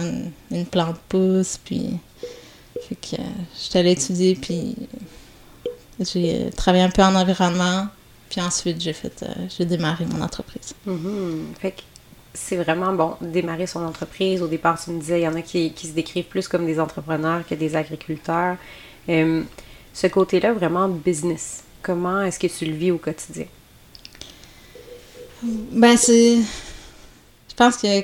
une, 0.50 0.66
plante 0.66 0.98
pousse, 1.08 1.58
puis 1.64 1.98
fait 2.88 2.96
que 2.96 3.20
euh, 3.20 3.24
j'étais 3.60 3.78
allée 3.78 3.92
étudier, 3.92 4.34
puis 4.34 4.76
j'ai 6.00 6.50
travaillé 6.56 6.82
un 6.82 6.90
peu 6.90 7.02
en 7.02 7.14
environnement, 7.14 7.86
puis 8.28 8.40
ensuite 8.40 8.80
j'ai 8.80 8.92
fait, 8.92 9.22
euh, 9.22 9.26
j'ai 9.56 9.64
démarré 9.64 10.04
mon 10.06 10.20
entreprise. 10.22 10.74
Mm-hmm. 10.88 11.54
Fait 11.60 11.70
que 11.70 11.82
c'est 12.34 12.56
vraiment 12.56 12.92
bon 12.92 13.14
démarrer 13.20 13.66
son 13.66 13.84
entreprise. 13.84 14.42
Au 14.42 14.48
départ, 14.48 14.82
tu 14.82 14.90
me 14.90 15.00
disais, 15.00 15.20
il 15.20 15.24
y 15.24 15.28
en 15.28 15.36
a 15.36 15.42
qui, 15.42 15.72
se 15.76 15.92
décrivent 15.92 16.24
plus 16.24 16.48
comme 16.48 16.66
des 16.66 16.80
entrepreneurs 16.80 17.46
que 17.46 17.54
des 17.54 17.76
agriculteurs. 17.76 18.56
Euh, 19.08 19.42
ce 19.92 20.06
côté-là, 20.06 20.52
vraiment 20.52 20.88
business, 20.88 21.62
comment 21.82 22.22
est-ce 22.22 22.38
que 22.38 22.46
tu 22.46 22.64
le 22.64 22.72
vis 22.72 22.90
au 22.90 22.98
quotidien? 22.98 23.46
Ben, 25.42 25.96
c'est. 25.96 26.36
Je 26.36 27.54
pense 27.56 27.76
que 27.76 28.02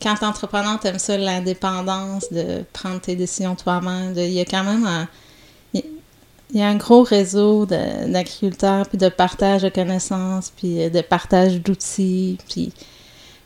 quand 0.00 0.14
t'es 0.14 0.26
entrepreneur, 0.26 0.78
t'aimes 0.78 0.98
ça, 0.98 1.16
l'indépendance, 1.16 2.30
de 2.30 2.64
prendre 2.72 3.00
tes 3.00 3.16
décisions 3.16 3.54
toi-même. 3.54 4.14
Il 4.16 4.32
y 4.32 4.40
a 4.40 4.44
quand 4.44 4.64
même 4.64 4.86
un, 4.86 5.08
il 6.50 6.60
y 6.60 6.62
a 6.62 6.68
un 6.68 6.76
gros 6.76 7.02
réseau 7.02 7.66
d'agriculteurs, 7.66 8.86
puis 8.88 8.98
de 8.98 9.08
partage 9.08 9.62
de 9.62 9.68
connaissances, 9.68 10.52
puis 10.56 10.82
euh, 10.82 10.90
de 10.90 11.00
partage 11.00 11.60
d'outils, 11.60 12.38
puis... 12.48 12.72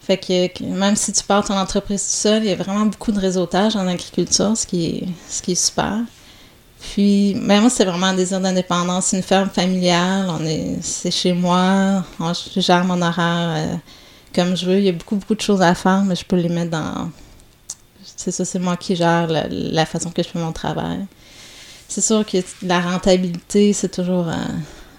Fait 0.03 0.17
que, 0.17 0.65
même 0.65 0.97
si 0.97 1.13
tu 1.13 1.23
pars 1.23 1.45
ton 1.45 1.57
entreprise 1.57 2.03
tout 2.03 2.17
seul, 2.17 2.43
il 2.43 2.49
y 2.49 2.53
a 2.53 2.57
vraiment 2.57 2.87
beaucoup 2.87 3.13
de 3.13 3.21
réseautage 3.21 3.77
en 3.77 3.87
agriculture, 3.87 4.57
ce 4.57 4.67
qui 4.67 4.87
est, 4.87 5.09
ce 5.29 5.43
qui 5.43 5.53
est 5.53 5.67
super. 5.67 6.01
Puis, 6.81 7.35
ben 7.35 7.61
moi, 7.61 7.71
c'est 7.71 7.85
vraiment 7.85 8.07
un 8.07 8.15
désir 8.15 8.41
d'indépendance. 8.41 9.07
C'est 9.07 9.19
une 9.19 9.23
ferme 9.23 9.51
familiale. 9.51 10.27
On 10.31 10.45
est, 10.45 10.79
c'est 10.81 11.11
chez 11.11 11.33
moi. 11.33 12.05
je 12.19 12.61
gère 12.61 12.85
mon 12.85 13.01
horaire 13.03 13.55
euh, 13.57 13.75
comme 14.35 14.57
je 14.57 14.67
veux. 14.67 14.79
Il 14.79 14.85
y 14.85 14.89
a 14.89 14.93
beaucoup, 14.93 15.17
beaucoup 15.17 15.35
de 15.35 15.41
choses 15.41 15.63
à 15.63 15.75
faire, 15.75 16.03
mais 16.05 16.17
je 16.17 16.25
peux 16.25 16.37
les 16.37 16.49
mettre 16.49 16.71
dans. 16.71 17.11
C'est 18.17 18.31
ça, 18.31 18.45
c'est 18.45 18.59
moi 18.59 18.77
qui 18.77 18.97
gère 18.97 19.29
la, 19.29 19.87
façon 19.87 20.11
que 20.11 20.23
je 20.23 20.29
fais 20.29 20.39
mon 20.39 20.53
travail. 20.53 21.07
C'est 21.89 22.01
sûr 22.01 22.25
que 22.25 22.39
la 22.63 22.81
rentabilité, 22.81 23.73
c'est 23.73 23.91
toujours 23.91 24.29
un, 24.29 24.49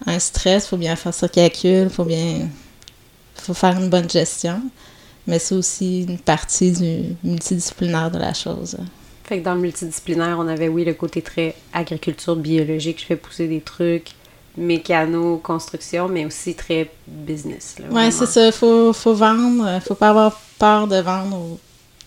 un 0.06 0.20
stress. 0.20 0.66
Il 0.66 0.70
faut 0.70 0.78
bien 0.78 0.96
faire 0.96 1.14
ça 1.14 1.28
calcul. 1.28 1.90
Faut 1.90 2.06
bien. 2.06 2.48
faut 3.36 3.54
faire 3.54 3.78
une 3.80 3.90
bonne 3.90 4.10
gestion. 4.10 4.62
Mais 5.28 5.40
c'est 5.40 5.56
aussi 5.56 6.04
une 6.04 6.20
partie 6.20 6.72
du 6.72 7.16
multidisciplinaire 7.24 8.12
de 8.12 8.20
la 8.20 8.34
chose. 8.34 8.78
Fait 9.32 9.40
que 9.40 9.46
dans 9.46 9.56
le 9.56 9.62
multidisciplinaire, 9.62 10.36
on 10.40 10.48
avait, 10.50 10.68
oui, 10.68 10.84
le 10.84 10.94
côté 10.94 11.22
très 11.22 11.56
agriculture 11.72 12.36
biologique, 12.36 13.00
je 13.00 13.06
fais 13.06 13.16
pousser 13.16 13.48
des 13.48 13.62
trucs, 13.62 14.10
mécano, 14.58 15.38
construction, 15.38 16.10
mais 16.10 16.26
aussi 16.26 16.54
très 16.54 16.92
business. 17.08 17.78
Oui, 17.92 18.12
c'est 18.12 18.26
ça. 18.26 18.48
Il 18.48 18.52
faut, 18.52 18.92
faut 18.92 19.14
vendre. 19.14 19.76
Il 19.76 19.80
faut 19.80 19.96
pas 19.96 20.10
avoir 20.10 20.38
peur 20.60 20.86
de 20.86 20.98
vendre 20.98 21.58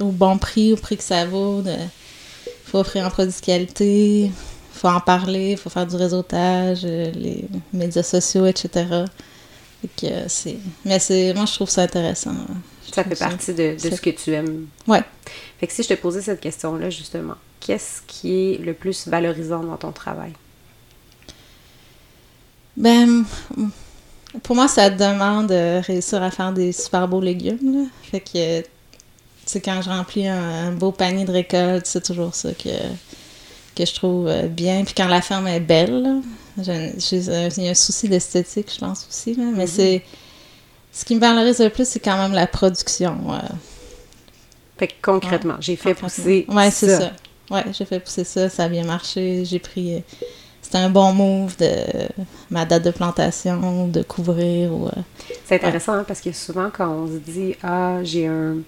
au, 0.00 0.10
bon 0.10 0.36
prix, 0.36 0.74
au 0.74 0.76
prix 0.76 0.98
que 0.98 1.02
ça 1.02 1.24
vaut. 1.24 1.62
Il 1.64 2.50
faut 2.66 2.80
offrir 2.80 3.06
un 3.06 3.10
produit 3.10 3.32
de 3.32 3.42
qualité. 3.42 4.24
Il 4.24 4.32
faut 4.74 4.88
en 4.88 5.00
parler. 5.00 5.52
Il 5.52 5.56
faut 5.56 5.70
faire 5.70 5.86
du 5.86 5.96
réseautage, 5.96 6.80
euh, 6.84 7.10
les 7.12 7.46
médias 7.72 8.02
sociaux, 8.02 8.44
etc. 8.44 8.84
que 9.96 10.06
c'est... 10.28 10.58
Mais 10.84 10.98
c'est... 10.98 11.32
moi, 11.32 11.46
je 11.46 11.54
trouve 11.54 11.70
ça 11.70 11.84
intéressant. 11.84 12.34
Ça 12.92 13.04
fait 13.04 13.18
partie 13.18 13.54
de, 13.54 13.76
ce 13.78 14.00
que 14.00 14.10
tu 14.10 14.32
aimes. 14.32 14.66
Ouais. 14.86 15.02
Fait 15.58 15.66
que 15.66 15.72
si 15.72 15.82
je 15.82 15.88
te 15.88 15.94
posais 15.94 16.22
cette 16.22 16.40
question-là, 16.40 16.90
justement, 16.90 17.34
qu'est-ce 17.60 18.02
qui 18.06 18.32
est 18.32 18.58
le 18.58 18.74
plus 18.74 19.08
valorisant 19.08 19.62
dans 19.62 19.76
ton 19.76 19.92
travail? 19.92 20.32
Ben, 22.76 23.24
pour 24.42 24.56
moi, 24.56 24.68
ça 24.68 24.90
demande 24.90 25.48
de 25.48 25.80
réussir 25.84 26.22
à 26.22 26.30
faire 26.30 26.52
des 26.52 26.72
super 26.72 27.08
beaux 27.08 27.20
légumes. 27.20 27.82
Là. 27.82 27.86
Fait 28.02 28.20
que, 28.20 28.66
c'est 29.46 29.60
quand 29.60 29.80
je 29.82 29.88
remplis 29.88 30.26
un, 30.26 30.72
beau 30.72 30.90
panier 30.90 31.24
de 31.24 31.32
récolte, 31.32 31.86
c'est 31.86 32.04
toujours 32.04 32.34
ça 32.34 32.52
que, 32.52 32.70
que 33.76 33.84
je 33.84 33.94
trouve 33.94 34.26
euh, 34.26 34.48
bien. 34.48 34.84
Puis 34.84 34.94
quand 34.94 35.06
la 35.06 35.20
ferme 35.20 35.46
est 35.46 35.60
belle, 35.60 36.22
j'ai, 36.58 36.92
il 37.10 37.64
y 37.64 37.68
a 37.68 37.70
un 37.70 37.74
souci 37.74 38.08
d'esthétique, 38.08 38.72
je 38.74 38.80
pense 38.80 39.06
aussi. 39.08 39.34
Là. 39.34 39.44
Mais 39.54 39.64
mm-hmm. 39.64 39.68
c'est 39.68 40.02
ce 40.94 41.04
qui 41.04 41.16
me 41.16 41.20
valorise 41.20 41.58
le 41.58 41.70
plus, 41.70 41.88
c'est 41.88 41.98
quand 41.98 42.16
même 42.16 42.32
la 42.32 42.46
production. 42.46 43.18
Fait 44.78 44.86
que 44.86 44.92
concrètement, 45.02 45.56
j'ai 45.60 45.76
fait 45.76 45.94
pousser 45.94 46.46
ouais, 46.48 46.70
c'est 46.70 46.88
ça. 46.88 47.12
Ouais, 47.50 47.64
j'ai 47.72 47.84
fait 47.84 48.00
pousser 48.00 48.24
ça, 48.24 48.48
ça 48.48 48.64
a 48.64 48.68
bien 48.68 48.84
marché. 48.84 49.44
J'ai 49.44 49.58
pris. 49.58 49.96
Euh, 49.96 50.00
c'était 50.62 50.78
un 50.78 50.88
bon 50.88 51.12
move 51.12 51.56
de 51.58 51.68
ma 52.50 52.64
date 52.64 52.84
de 52.84 52.90
plantation, 52.90 53.88
de 53.88 54.02
couvrir. 54.02 54.72
Ou, 54.72 54.86
euh, 54.86 54.90
c'est 55.44 55.56
intéressant 55.56 55.92
hein, 55.92 56.04
parce 56.06 56.20
que 56.20 56.32
souvent, 56.32 56.70
quand 56.72 56.88
on 56.88 57.06
se 57.06 57.18
dit 57.18 57.54
Ah, 57.62 57.98
j'ai 58.02 58.26
un 58.28 58.58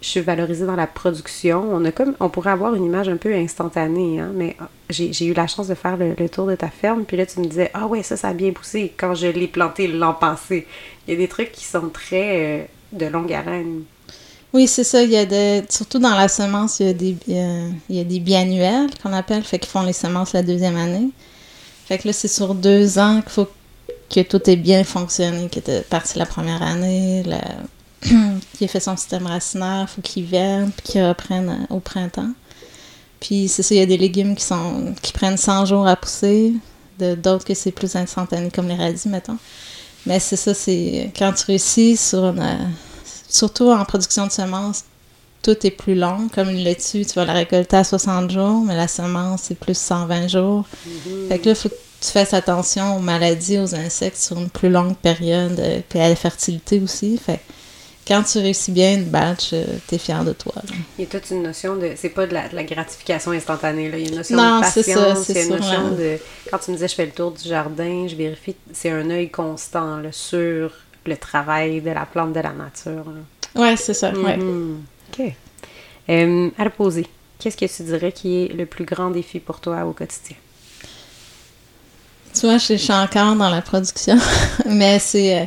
je 0.00 0.08
suis 0.08 0.20
valorisée 0.20 0.66
dans 0.66 0.76
la 0.76 0.86
production. 0.86 1.64
On 1.72 1.84
a 1.84 1.90
pourrait 2.28 2.50
avoir 2.50 2.74
une 2.74 2.84
image 2.84 3.08
un 3.08 3.16
peu 3.16 3.34
instantanée, 3.34 4.20
hein, 4.20 4.30
mais 4.34 4.56
ah, 4.60 4.68
j'ai 4.90 5.26
eu 5.26 5.32
la 5.32 5.46
chance 5.46 5.68
de 5.68 5.74
faire 5.74 5.96
le, 5.96 6.28
tour 6.28 6.46
de 6.46 6.54
ta 6.54 6.68
ferme, 6.68 7.04
puis 7.04 7.16
là 7.16 7.26
tu 7.26 7.40
me 7.40 7.46
disais, 7.46 7.70
ah 7.74 7.86
ouais, 7.86 8.02
ça, 8.02 8.16
ça 8.16 8.28
a 8.28 8.34
bien 8.34 8.52
poussé 8.52 8.92
quand 8.96 9.14
je 9.14 9.26
l'ai 9.26 9.48
planté 9.48 9.88
l'an 9.88 10.14
passé. 10.14 10.66
Il 11.06 11.14
y 11.14 11.16
a 11.16 11.18
des 11.18 11.28
trucs 11.28 11.52
qui 11.52 11.64
sont 11.64 11.88
très 11.88 12.60
euh, 12.60 12.64
de 12.92 13.06
longue 13.06 13.32
haleine. 13.32 13.82
Oui, 14.52 14.66
c'est 14.66 14.84
ça. 14.84 15.02
Il 15.02 15.10
y 15.10 15.16
a 15.16 15.26
des, 15.26 15.62
surtout 15.68 15.98
dans 15.98 16.14
la 16.14 16.28
semence, 16.28 16.80
il 16.80 16.86
y 16.86 16.90
a 16.90 16.94
des, 16.94 17.16
il 17.26 17.96
y 17.96 18.00
a 18.00 18.04
des 18.04 18.20
biannuels 18.20 18.88
qu'on 19.02 19.12
appelle, 19.12 19.42
fait 19.42 19.58
qu'ils 19.58 19.70
font 19.70 19.82
les 19.82 19.92
semences 19.92 20.32
la 20.32 20.42
deuxième 20.42 20.76
année. 20.76 21.10
Fait 21.86 21.98
que 21.98 22.08
là, 22.08 22.12
c'est 22.12 22.28
sur 22.28 22.54
deux 22.54 22.98
ans 22.98 23.20
qu'il 23.20 23.30
faut 23.30 23.48
que 24.10 24.20
tout 24.20 24.48
ait 24.48 24.56
bien 24.56 24.84
fonctionné, 24.84 25.48
qui 25.48 25.58
était 25.58 25.82
parti 25.82 26.18
la 26.18 26.26
première 26.26 26.62
année, 26.62 27.22
qui 28.56 28.64
a 28.64 28.68
fait 28.68 28.80
son 28.80 28.96
système 28.96 29.26
racinaire, 29.26 29.88
faut 29.88 30.02
qu'il 30.02 30.24
vienne, 30.24 30.70
puis 30.70 30.92
qu'il 30.92 31.04
reprenne 31.04 31.48
euh, 31.48 31.74
au 31.74 31.80
printemps. 31.80 32.32
Puis 33.20 33.48
c'est 33.48 33.62
ça, 33.62 33.74
il 33.74 33.78
y 33.78 33.82
a 33.82 33.86
des 33.86 33.98
légumes 33.98 34.36
qui 34.36 34.44
sont 34.44 34.94
qui 35.02 35.12
prennent 35.12 35.36
100 35.36 35.66
jours 35.66 35.86
à 35.86 35.96
pousser, 35.96 36.52
d'autres 36.98 37.44
que 37.44 37.54
c'est 37.54 37.72
plus 37.72 37.96
instantané, 37.96 38.50
comme 38.50 38.68
les 38.68 38.76
radis, 38.76 39.08
mettons. 39.08 39.38
Mais 40.06 40.20
c'est 40.20 40.36
ça, 40.36 40.54
c'est 40.54 41.12
quand 41.16 41.32
tu 41.32 41.44
réussis 41.46 41.96
sur 41.96 42.24
une, 42.26 42.40
euh, 42.40 42.56
surtout 43.28 43.70
en 43.70 43.84
production 43.84 44.26
de 44.26 44.32
semences, 44.32 44.84
tout 45.42 45.66
est 45.66 45.70
plus 45.70 45.94
long. 45.94 46.28
Comme 46.34 46.50
une 46.50 46.62
laitue, 46.64 47.04
tu 47.04 47.14
vas 47.14 47.24
la 47.24 47.32
récolter 47.32 47.76
à 47.76 47.84
60 47.84 48.30
jours, 48.30 48.62
mais 48.64 48.76
la 48.76 48.88
semence, 48.88 49.42
c'est 49.44 49.54
plus 49.58 49.76
120 49.76 50.28
jours. 50.28 50.64
Mm-hmm. 50.64 51.28
Fait 51.28 51.38
que 51.38 51.46
là, 51.46 51.52
il 51.52 51.56
faut 51.56 51.68
que 51.68 51.74
tu 52.00 52.10
fasses 52.10 52.34
attention 52.34 52.96
aux 52.96 53.00
maladies, 53.00 53.58
aux 53.58 53.74
insectes 53.74 54.20
sur 54.20 54.38
une 54.38 54.48
plus 54.48 54.70
longue 54.70 54.96
période, 54.96 55.58
euh, 55.58 55.80
puis 55.88 55.98
à 55.98 56.08
la 56.08 56.16
fertilité 56.16 56.80
aussi. 56.80 57.18
Fait 57.18 57.40
quand 58.08 58.22
tu 58.22 58.38
réussis 58.38 58.72
bien 58.72 58.94
une 58.94 59.04
batch, 59.04 59.50
euh, 59.52 59.64
tu 59.86 59.94
es 59.94 59.98
fier 59.98 60.24
de 60.24 60.32
toi. 60.32 60.54
Il 60.98 61.04
y 61.04 61.06
a 61.06 61.10
toute 61.10 61.30
une 61.30 61.42
notion 61.42 61.76
de. 61.76 61.92
C'est 61.94 62.08
pas 62.08 62.26
de 62.26 62.32
la, 62.32 62.64
gratification 62.64 63.32
instantanée. 63.32 63.90
Là. 63.90 63.98
Il 63.98 64.04
y 64.04 64.06
a 64.06 64.08
une 64.08 64.16
notion 64.16 64.36
de 64.36 64.60
patience. 64.60 65.24
C'est 65.26 65.44
une 65.44 65.50
notion 65.50 65.90
de. 65.90 66.18
Quand 66.50 66.58
tu 66.58 66.70
me 66.70 66.76
disais 66.76 66.88
je 66.88 66.94
fais 66.94 67.04
le 67.04 67.12
tour 67.12 67.32
du 67.32 67.46
jardin, 67.46 68.06
je 68.08 68.16
vérifie. 68.16 68.56
C'est 68.72 68.90
un 68.90 69.10
œil 69.10 69.28
constant 69.28 70.00
sur 70.10 70.72
le 71.04 71.16
travail 71.18 71.82
de 71.82 71.90
la 71.90 72.06
plante, 72.06 72.32
de 72.32 72.40
la 72.40 72.52
nature. 72.52 73.04
Oui, 73.54 73.76
c'est 73.76 73.94
ça. 73.94 74.10
Mm-hmm. 74.10 74.74
OK. 75.12 75.32
Euh, 76.10 76.50
à 76.58 76.64
reposer, 76.64 77.06
qu'est-ce 77.38 77.56
que 77.56 77.66
tu 77.66 77.82
dirais 77.82 78.12
qui 78.12 78.44
est 78.44 78.54
le 78.54 78.64
plus 78.64 78.86
grand 78.86 79.10
défi 79.10 79.38
pour 79.38 79.60
toi 79.60 79.84
au 79.84 79.92
quotidien? 79.92 80.36
Tu 82.32 82.40
vois, 82.46 82.56
je 82.56 82.74
suis 82.74 82.92
encore 82.92 83.36
dans 83.36 83.50
la 83.50 83.60
production, 83.60 84.16
mais 84.66 84.98
c'est. 84.98 85.42
Euh, 85.42 85.44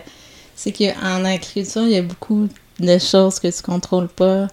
c'est 0.62 0.72
qu'en 0.72 1.26
agriculture, 1.26 1.82
il 1.84 1.92
y 1.92 1.98
a 1.98 2.04
beaucoup 2.04 2.48
de 2.80 2.98
choses 3.00 3.40
que 3.40 3.48
tu 3.48 3.64
contrôles 3.64 4.08
pas. 4.08 4.48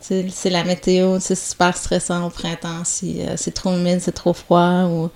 C'est 0.00 0.50
la 0.50 0.64
météo, 0.64 1.18
c'est 1.20 1.36
super 1.36 1.76
stressant 1.76 2.26
au 2.26 2.30
printemps 2.30 2.84
si 2.84 3.22
euh, 3.22 3.34
c'est 3.36 3.52
trop 3.52 3.72
humide, 3.72 4.00
c'est 4.00 4.12
trop 4.12 4.32
froid. 4.32 4.84
Ou... 4.84 5.08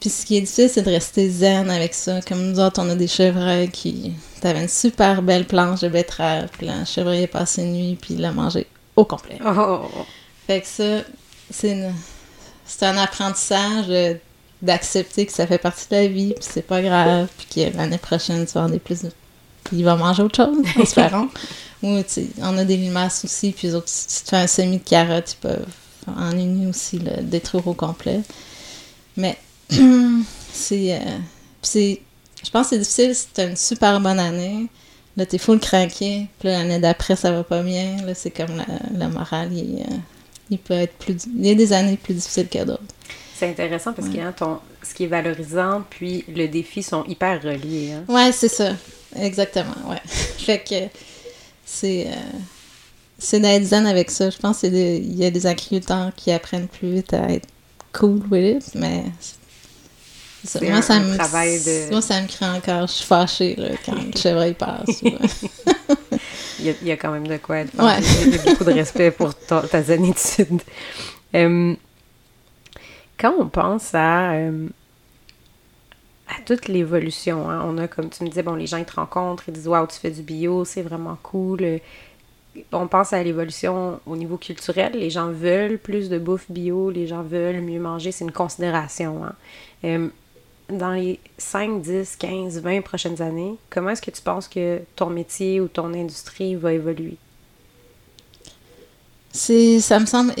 Puis 0.00 0.08
ce 0.08 0.24
qui 0.24 0.38
est 0.38 0.40
difficile, 0.40 0.70
c'est 0.70 0.82
de 0.82 0.90
rester 0.90 1.28
zen 1.28 1.70
avec 1.70 1.92
ça. 1.92 2.20
Comme 2.22 2.50
nous 2.50 2.60
autres, 2.60 2.80
on 2.82 2.88
a 2.88 2.94
des 2.94 3.06
chevreuils 3.06 3.70
qui. 3.70 4.14
T'avais 4.40 4.62
une 4.62 4.68
super 4.68 5.20
belle 5.20 5.46
planche 5.46 5.80
de 5.80 5.88
betterave, 5.88 6.48
puis 6.56 6.66
là, 6.66 6.74
un 6.74 6.84
chevreuil 6.86 7.22
est 7.22 7.26
passé 7.26 7.62
une 7.62 7.72
nuit, 7.72 7.98
puis 8.00 8.14
il 8.14 8.20
l'a 8.20 8.32
mangé 8.32 8.66
au 8.96 9.04
complet. 9.04 9.38
Oh. 9.46 9.82
Fait 10.46 10.62
que 10.62 10.66
ça, 10.66 11.02
c'est 11.50 11.90
c'est 12.64 12.86
un 12.86 12.96
apprentissage 12.96 14.18
d'accepter 14.62 15.26
que 15.26 15.32
ça 15.32 15.46
fait 15.46 15.58
partie 15.58 15.88
de 15.90 15.94
la 15.94 16.06
vie, 16.06 16.32
puis 16.34 16.48
c'est 16.48 16.66
pas 16.66 16.80
grave, 16.80 17.28
puis 17.36 17.46
que 17.70 17.76
l'année 17.76 17.98
prochaine, 17.98 18.46
tu 18.46 18.52
vas 18.54 18.62
avoir 18.62 18.70
des 18.70 18.78
plus 18.78 19.04
il 19.72 19.84
va 19.84 19.96
manger 19.96 20.22
autre 20.22 20.36
chose, 20.36 20.58
espérons. 20.80 21.28
Ou, 21.82 22.00
on 22.40 22.58
a 22.58 22.64
des 22.64 22.76
limaces 22.76 23.24
aussi, 23.24 23.52
puis 23.52 23.72
autres, 23.72 23.88
si 23.88 24.24
tu 24.24 24.30
fais 24.30 24.36
un 24.36 24.46
semis 24.46 24.78
de 24.78 24.84
carottes, 24.84 25.32
ils 25.32 25.42
peuvent 25.42 25.66
en 26.06 26.32
une 26.32 26.68
aussi 26.68 26.98
le 26.98 27.22
détruire 27.22 27.66
au 27.66 27.74
complet. 27.74 28.20
Mais 29.16 29.36
c'est. 30.52 30.94
Euh, 30.94 31.18
c'est 31.60 32.00
je 32.44 32.50
pense 32.50 32.70
que 32.70 32.70
c'est 32.70 32.78
difficile 32.78 33.14
si 33.14 33.26
tu 33.32 33.40
as 33.40 33.44
une 33.44 33.56
super 33.56 34.00
bonne 34.00 34.18
année. 34.18 34.66
Là, 35.16 35.26
t'es 35.26 35.38
full 35.38 35.60
craqué. 35.60 36.26
Puis 36.38 36.48
l'année 36.48 36.80
d'après, 36.80 37.14
ça 37.14 37.30
va 37.30 37.44
pas 37.44 37.62
bien. 37.62 37.98
Là, 38.04 38.14
c'est 38.14 38.30
comme 38.30 38.56
la, 38.56 38.66
la 38.96 39.08
morale. 39.08 39.52
Il, 39.52 39.80
euh, 39.80 39.96
il, 40.50 40.58
peut 40.58 40.74
être 40.74 40.94
plus. 40.94 41.16
Il 41.26 41.46
y 41.46 41.50
a 41.50 41.54
des 41.54 41.72
années 41.72 41.96
plus 41.96 42.14
difficiles 42.14 42.48
que 42.48 42.64
d'autres. 42.64 42.82
C'est 43.36 43.48
intéressant 43.48 43.92
parce 43.92 44.08
que 44.08 44.30
ton, 44.32 44.58
ce 44.82 44.94
qui 44.94 45.04
est 45.04 45.08
valorisant 45.08 45.82
puis 45.88 46.24
le 46.28 46.46
défi 46.48 46.82
sont 46.82 47.04
hyper 47.04 47.42
reliés. 47.42 47.92
Hein? 47.92 48.04
Ouais, 48.08 48.32
c'est 48.32 48.48
ça. 48.48 48.72
Exactement, 49.16 49.90
ouais. 49.90 50.00
fait 50.04 50.58
que 50.58 50.98
c'est. 51.64 52.06
Euh, 52.08 52.38
c'est 53.18 53.38
d'être 53.38 53.72
avec 53.72 54.10
ça. 54.10 54.30
Je 54.30 54.38
pense 54.38 54.60
qu'il 54.60 55.16
y 55.16 55.24
a 55.24 55.30
des 55.30 55.46
agriculteurs 55.46 56.10
qui 56.16 56.32
apprennent 56.32 56.66
plus 56.66 56.94
vite 56.94 57.14
à 57.14 57.30
être 57.30 57.46
cool 57.92 58.20
with 58.30 58.56
it, 58.56 58.74
mais. 58.74 59.04
Ça. 60.44 60.58
Moi, 60.60 60.82
ça 60.82 60.98
me, 60.98 61.12
de... 61.12 61.90
moi, 61.92 62.02
ça 62.02 62.20
me 62.20 62.26
crée 62.26 62.46
encore. 62.46 62.88
Je 62.88 62.94
suis 62.94 63.04
fâchée 63.04 63.54
là, 63.56 63.68
quand 63.86 63.94
le 63.94 64.10
chevreuil 64.20 64.54
passe. 64.54 65.02
il, 65.02 66.66
y 66.66 66.70
a, 66.70 66.72
il, 66.82 66.88
y 66.88 66.90
a, 66.90 66.96
quand 66.96 67.12
même 67.12 67.28
de 67.28 67.36
quoi 67.36 67.58
être 67.58 67.72
ouais. 67.80 68.00
Il 68.24 68.34
y 68.34 68.38
a 68.38 68.42
beaucoup 68.50 68.64
de 68.64 68.72
respect 68.72 69.12
pour 69.12 69.36
ta, 69.36 69.62
ta 69.62 69.82
zénitude. 69.84 70.60
Euh, 71.36 71.76
quand 73.20 73.34
on 73.38 73.46
pense 73.46 73.94
à. 73.94 74.32
Euh, 74.32 74.68
à 76.32 76.40
toute 76.44 76.68
l'évolution. 76.68 77.50
Hein. 77.50 77.62
On 77.64 77.78
a, 77.78 77.88
comme 77.88 78.10
tu 78.10 78.24
me 78.24 78.28
disais, 78.28 78.42
bon, 78.42 78.54
les 78.54 78.66
gens 78.66 78.78
ils 78.78 78.84
te 78.84 78.94
rencontrent, 78.94 79.44
ils 79.48 79.54
disent 79.54 79.68
Waouh, 79.68 79.86
tu 79.86 79.98
fais 79.98 80.10
du 80.10 80.22
bio, 80.22 80.64
c'est 80.64 80.82
vraiment 80.82 81.18
cool. 81.22 81.80
on 82.72 82.88
pense 82.88 83.12
à 83.12 83.22
l'évolution 83.22 84.00
au 84.06 84.16
niveau 84.16 84.36
culturel. 84.36 84.92
Les 84.94 85.10
gens 85.10 85.30
veulent 85.30 85.78
plus 85.78 86.08
de 86.08 86.18
bouffe 86.18 86.50
bio, 86.50 86.90
les 86.90 87.06
gens 87.06 87.22
veulent 87.22 87.60
mieux 87.60 87.80
manger. 87.80 88.12
C'est 88.12 88.24
une 88.24 88.32
considération. 88.32 89.24
Hein. 89.24 89.34
Euh, 89.84 90.08
dans 90.68 90.92
les 90.92 91.20
5, 91.38 91.82
10, 91.82 92.16
15, 92.16 92.60
20 92.60 92.80
prochaines 92.82 93.20
années, 93.20 93.56
comment 93.68 93.90
est-ce 93.90 94.02
que 94.02 94.10
tu 94.10 94.22
penses 94.22 94.48
que 94.48 94.80
ton 94.96 95.10
métier 95.10 95.60
ou 95.60 95.68
ton 95.68 95.92
industrie 95.92 96.54
va 96.54 96.72
évoluer? 96.72 97.16
C'est, 99.32 99.80
ça 99.80 99.98
me 99.98 100.06
semble. 100.06 100.32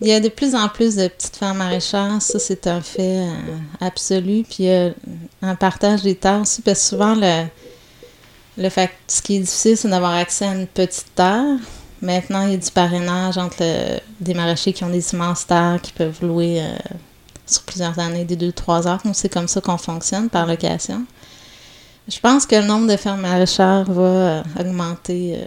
Il 0.00 0.08
y 0.08 0.12
a 0.12 0.20
de 0.20 0.28
plus 0.28 0.54
en 0.54 0.68
plus 0.68 0.96
de 0.96 1.08
petites 1.08 1.36
fermes 1.36 1.58
maraîchères, 1.58 2.20
ça 2.20 2.38
c'est 2.38 2.66
un 2.66 2.82
fait 2.82 3.20
euh, 3.20 3.32
absolu. 3.80 4.44
Puis 4.48 4.68
a 4.68 4.92
un 5.42 5.54
partage 5.54 6.02
des 6.02 6.14
terres 6.14 6.42
aussi, 6.42 6.60
parce 6.60 6.80
que 6.80 6.86
souvent 6.86 7.14
le, 7.14 7.44
le 8.58 8.68
ce 9.08 9.22
qui 9.22 9.36
est 9.36 9.40
difficile, 9.40 9.76
c'est 9.76 9.88
d'avoir 9.88 10.14
accès 10.14 10.46
à 10.46 10.54
une 10.54 10.66
petite 10.66 11.14
terre. 11.14 11.56
Maintenant, 12.02 12.42
il 12.42 12.52
y 12.52 12.54
a 12.54 12.58
du 12.58 12.70
parrainage 12.70 13.38
entre 13.38 13.64
des 14.20 14.34
maraîchers 14.34 14.72
qui 14.72 14.84
ont 14.84 14.90
des 14.90 15.14
immenses 15.14 15.46
terres 15.46 15.78
qui 15.82 15.92
peuvent 15.92 16.18
louer 16.22 16.60
euh, 16.60 16.76
sur 17.46 17.62
plusieurs 17.62 17.98
années, 17.98 18.24
des 18.24 18.36
deux, 18.36 18.52
trois 18.52 18.86
heures. 18.86 19.00
c'est 19.14 19.32
comme 19.32 19.48
ça 19.48 19.60
qu'on 19.60 19.78
fonctionne 19.78 20.28
par 20.28 20.46
location. 20.46 21.04
Je 22.08 22.20
pense 22.20 22.46
que 22.46 22.56
le 22.56 22.64
nombre 22.64 22.86
de 22.86 22.96
fermes 22.96 23.22
maraîchères 23.22 23.84
va 23.84 24.02
euh, 24.02 24.42
augmenter 24.60 25.36
euh, 25.36 25.44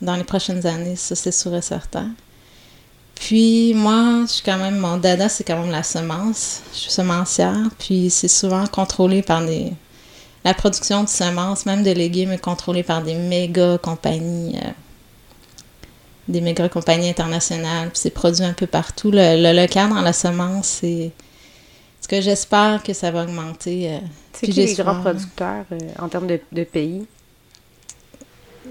dans 0.00 0.16
les 0.16 0.24
prochaines 0.24 0.64
années, 0.66 0.96
ça 0.96 1.14
c'est 1.14 1.32
sûr 1.32 1.54
et 1.54 1.62
certain. 1.62 2.10
Puis 3.14 3.74
moi, 3.74 4.22
je 4.26 4.32
suis 4.32 4.42
quand 4.42 4.58
même, 4.58 4.78
mon 4.78 4.96
dada, 4.96 5.28
c'est 5.28 5.44
quand 5.44 5.58
même 5.58 5.70
la 5.70 5.82
semence. 5.82 6.62
Je 6.72 6.78
suis 6.78 6.90
semencière, 6.90 7.70
puis 7.78 8.10
c'est 8.10 8.28
souvent 8.28 8.66
contrôlé 8.66 9.22
par 9.22 9.44
des, 9.44 9.72
la 10.44 10.52
production 10.52 11.02
de 11.02 11.08
semences, 11.08 11.64
même 11.64 11.82
de 11.82 11.90
légumes, 11.90 12.32
est 12.32 12.38
contrôlée 12.38 12.82
par 12.82 13.02
des 13.02 13.14
méga 13.14 13.78
compagnies, 13.78 14.56
euh, 14.56 14.70
des 16.28 16.42
méga 16.42 16.68
compagnies 16.68 17.08
internationales. 17.08 17.88
Puis 17.88 18.00
c'est 18.00 18.10
produit 18.10 18.44
un 18.44 18.52
peu 18.52 18.66
partout. 18.66 19.10
Le, 19.10 19.52
local 19.58 19.88
dans 19.88 20.02
la 20.02 20.12
semence, 20.12 20.66
c'est 20.80 21.12
ce 22.00 22.08
que 22.08 22.20
j'espère 22.20 22.82
que 22.82 22.92
ça 22.92 23.10
va 23.10 23.24
augmenter. 23.24 23.94
Euh, 23.94 23.98
c'est 24.34 24.48
qui 24.48 24.66
les 24.66 24.74
grands 24.74 25.00
producteurs 25.00 25.64
euh, 25.72 25.78
en 25.98 26.08
termes 26.08 26.26
de, 26.26 26.64
pays? 26.64 27.06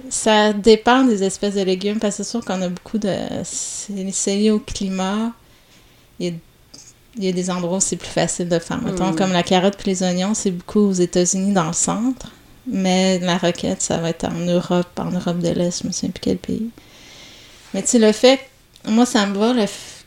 Ça 0.09 0.53
dépend 0.53 1.03
des 1.03 1.23
espèces 1.23 1.55
de 1.55 1.61
légumes, 1.61 1.99
parce 1.99 2.17
que 2.17 2.23
c'est 2.23 2.29
sûr 2.29 2.43
qu'on 2.43 2.61
a 2.61 2.69
beaucoup 2.69 2.97
de... 2.97 3.13
C'est 3.43 4.35
lié 4.35 4.51
au 4.51 4.59
climat. 4.59 5.31
Il 6.19 6.27
y 6.27 6.29
a 6.29 6.33
il 7.17 7.23
y 7.23 7.27
a 7.27 7.31
des 7.31 7.49
endroits 7.49 7.77
où 7.77 7.81
c'est 7.81 7.95
plus 7.95 8.09
facile 8.09 8.49
de 8.49 8.59
faire. 8.59 8.81
Mettons, 8.81 9.11
mm. 9.11 9.15
comme 9.15 9.31
la 9.31 9.43
carotte 9.43 9.77
et 9.85 9.89
les 9.89 10.03
oignons, 10.03 10.33
c'est 10.33 10.51
beaucoup 10.51 10.79
aux 10.79 10.93
États-Unis 10.93 11.53
dans 11.53 11.67
le 11.67 11.73
centre. 11.73 12.31
Mais 12.65 13.19
la 13.19 13.37
roquette, 13.37 13.81
ça 13.81 13.97
va 13.97 14.09
être 14.09 14.25
en 14.25 14.39
Europe, 14.45 14.87
en 14.97 15.11
Europe 15.11 15.39
de 15.39 15.49
l'Est, 15.49 15.81
je 15.81 15.87
me 15.87 15.91
souviens 15.91 16.09
plus 16.09 16.21
quel 16.21 16.37
pays. 16.37 16.69
Mais 17.73 17.81
tu 17.81 17.89
sais, 17.89 17.99
le 17.99 18.11
fait, 18.11 18.39
moi, 18.87 19.05
ça 19.05 19.25
me 19.25 19.37
va 19.37 19.53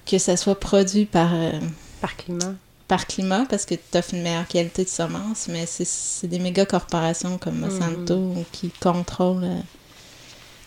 que 0.07 0.19
ça 0.19 0.37
soit 0.37 0.59
produit 0.59 1.05
par... 1.05 1.35
Euh, 1.35 1.52
par 2.00 2.16
climat. 2.16 2.55
Par 2.88 3.07
climat, 3.07 3.45
parce 3.49 3.66
que 3.66 3.75
tu 3.75 3.99
offres 3.99 4.14
une 4.14 4.23
meilleure 4.23 4.47
qualité 4.47 4.85
de 4.85 4.88
semences, 4.88 5.49
mais 5.49 5.66
c'est 5.66 6.28
des 6.28 6.38
méga 6.38 6.64
corporations 6.64 7.37
comme 7.38 7.59
Monsanto 7.59 8.16
mm. 8.16 8.45
qui 8.52 8.71
contrôlent, 8.81 9.45
euh, 9.45 9.61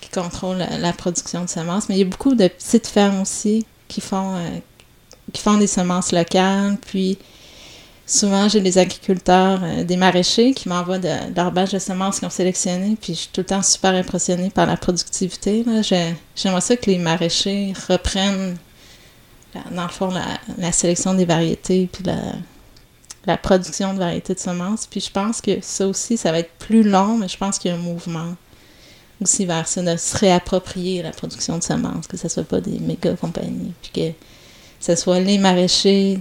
qui 0.01 0.10
contrôlent 0.10 0.65
la, 0.79 0.94
production 0.94 1.44
de 1.44 1.50
semences. 1.50 1.89
Mais 1.89 1.96
il 1.96 2.00
y 2.00 2.03
a 2.03 2.06
beaucoup 2.06 2.36
de 2.36 2.48
petites 2.48 2.88
fermes 2.88 3.22
aussi 3.22 3.65
qui 3.88 4.01
font, 4.01 4.36
euh, 4.36 4.60
qui 5.34 5.41
font 5.41 5.58
des 5.58 5.68
semences 5.68 6.12
locales. 6.12 6.77
Puis 6.86 7.18
souvent, 8.06 8.48
j'ai 8.48 8.62
des 8.62 8.77
agriculteurs, 8.77 9.60
euh, 9.63 9.84
des 9.84 9.98
maraîchers 9.98 10.53
qui 10.53 10.70
m'envoient 10.70 11.00
de, 11.00 11.36
leur 11.36 11.51
bâche 11.51 11.72
de 11.72 11.79
semences 11.79 12.20
qu'ils 12.20 12.27
ont 12.27 12.32
sélectionnées. 12.32 12.98
Puis 13.01 13.13
je 13.13 13.20
suis 13.20 13.29
tout 13.29 13.41
le 13.41 13.48
temps 13.48 13.62
super 13.62 13.94
impressionnée 13.94 14.50
par 14.50 14.65
la 14.65 14.77
productivité. 14.77 15.65
J'aimerais 16.36 16.62
ça 16.62 16.75
que 16.77 16.89
les 16.89 16.98
maraîchers 16.98 17.74
reprennent, 17.89 18.58
dans 19.72 19.84
le 19.84 19.89
fond, 19.89 20.12
la, 20.58 20.72
sélection 20.72 21.13
des 21.13 21.25
variétés, 21.25 21.90
puis 21.92 22.03
la 23.25 23.38
production 23.38 23.94
de 23.94 24.00
variétés 24.00 24.33
de 24.33 24.40
semences. 24.40 24.88
Puis 24.88 25.01
je 25.01 25.12
pense 25.12 25.42
que 25.42 25.59
ça 25.62 25.88
aussi, 25.88 26.16
ça 26.16 26.31
va 26.31 26.40
être 26.40 26.53
plus 26.57 26.83
long, 26.83 27.18
mais 27.18 27.27
je 27.27 27.38
pense 27.38 27.59
qu'il 27.59 27.70
y 27.70 27.74
a 27.74 27.77
un 27.77 27.81
mouvement 27.81 28.35
aussi 29.22 29.46
vers 29.46 29.68
ça, 29.68 29.82
de 29.82 29.98
se 29.98 30.18
réapproprier 30.18 31.03
la 31.03 31.12
production 31.12 31.58
de 31.58 31.64
semences, 31.64 32.08
que 32.08 32.18
ce 32.18 32.27
ne 32.27 32.29
soit 32.29 32.44
pas 32.44 32.62
des 32.62 32.79
méga 32.79 33.14
compagnies. 33.16 33.74
Puis 33.82 33.92
que 33.92 34.12
ce 34.79 34.96
soit 34.96 35.20
les 35.20 35.38
maraîchers 35.38 36.20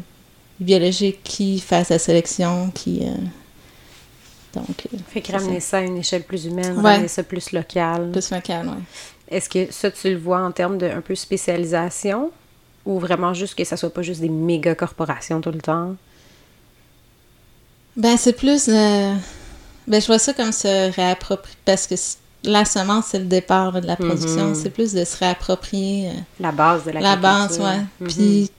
biologiques 0.59 1.23
qui 1.23 1.61
fassent 1.61 1.91
la 1.91 1.99
sélection, 1.99 2.71
qui. 2.75 3.03
Euh, 3.03 3.15
donc. 4.55 4.89
Euh, 4.93 4.99
fait 5.09 5.21
que 5.21 5.33
ramener 5.33 5.61
ça. 5.61 5.79
à 5.79 5.81
une 5.83 5.99
échelle 5.99 6.25
plus 6.25 6.47
humaine, 6.47 6.79
ramener 6.79 7.09
ça 7.09 7.23
plus 7.23 7.53
local. 7.53 8.11
Plus 8.11 8.31
local, 8.31 8.69
oui. 8.69 8.83
Est-ce 9.31 9.49
que 9.49 9.71
ça, 9.71 9.91
tu 9.91 10.11
le 10.11 10.17
vois 10.17 10.41
en 10.41 10.53
termes 10.53 10.79
de 10.79 10.87
un 10.87 11.03
peu 11.03 11.15
spécialisation 11.15 12.31
ou 12.87 12.99
vraiment 12.99 13.35
juste 13.35 13.55
que 13.55 13.65
ça 13.65 13.77
soit 13.77 13.93
pas 13.93 14.03
juste 14.03 14.21
des 14.21 14.31
méga 14.31 14.75
corporations 14.75 15.41
tout 15.41 15.51
le 15.51 15.61
temps? 15.61 15.95
Ben, 17.97 18.17
c'est 18.17 18.33
plus. 18.33 18.69
Euh, 18.69 19.15
ben, 19.87 20.01
je 20.01 20.07
vois 20.07 20.19
ça 20.19 20.33
comme 20.33 20.53
se 20.53 20.91
réapproprier 20.93 21.57
parce 21.65 21.87
que 21.87 21.95
la 22.45 22.65
semence, 22.65 23.07
c'est 23.11 23.19
le 23.19 23.25
départ 23.25 23.81
de 23.81 23.87
la 23.87 23.97
production. 23.97 24.53
Mm-hmm. 24.53 24.63
C'est 24.63 24.71
plus 24.71 24.93
de 24.93 25.05
se 25.05 25.17
réapproprier. 25.17 26.09
Euh, 26.09 26.13
la 26.41 26.53
base 26.53 26.85
de 26.85 26.91
la 26.93 27.01
La 27.01 27.17
base, 27.17 27.61
oui. 27.61 28.07
Mm-hmm. 28.07 28.15
Puis, 28.15 28.51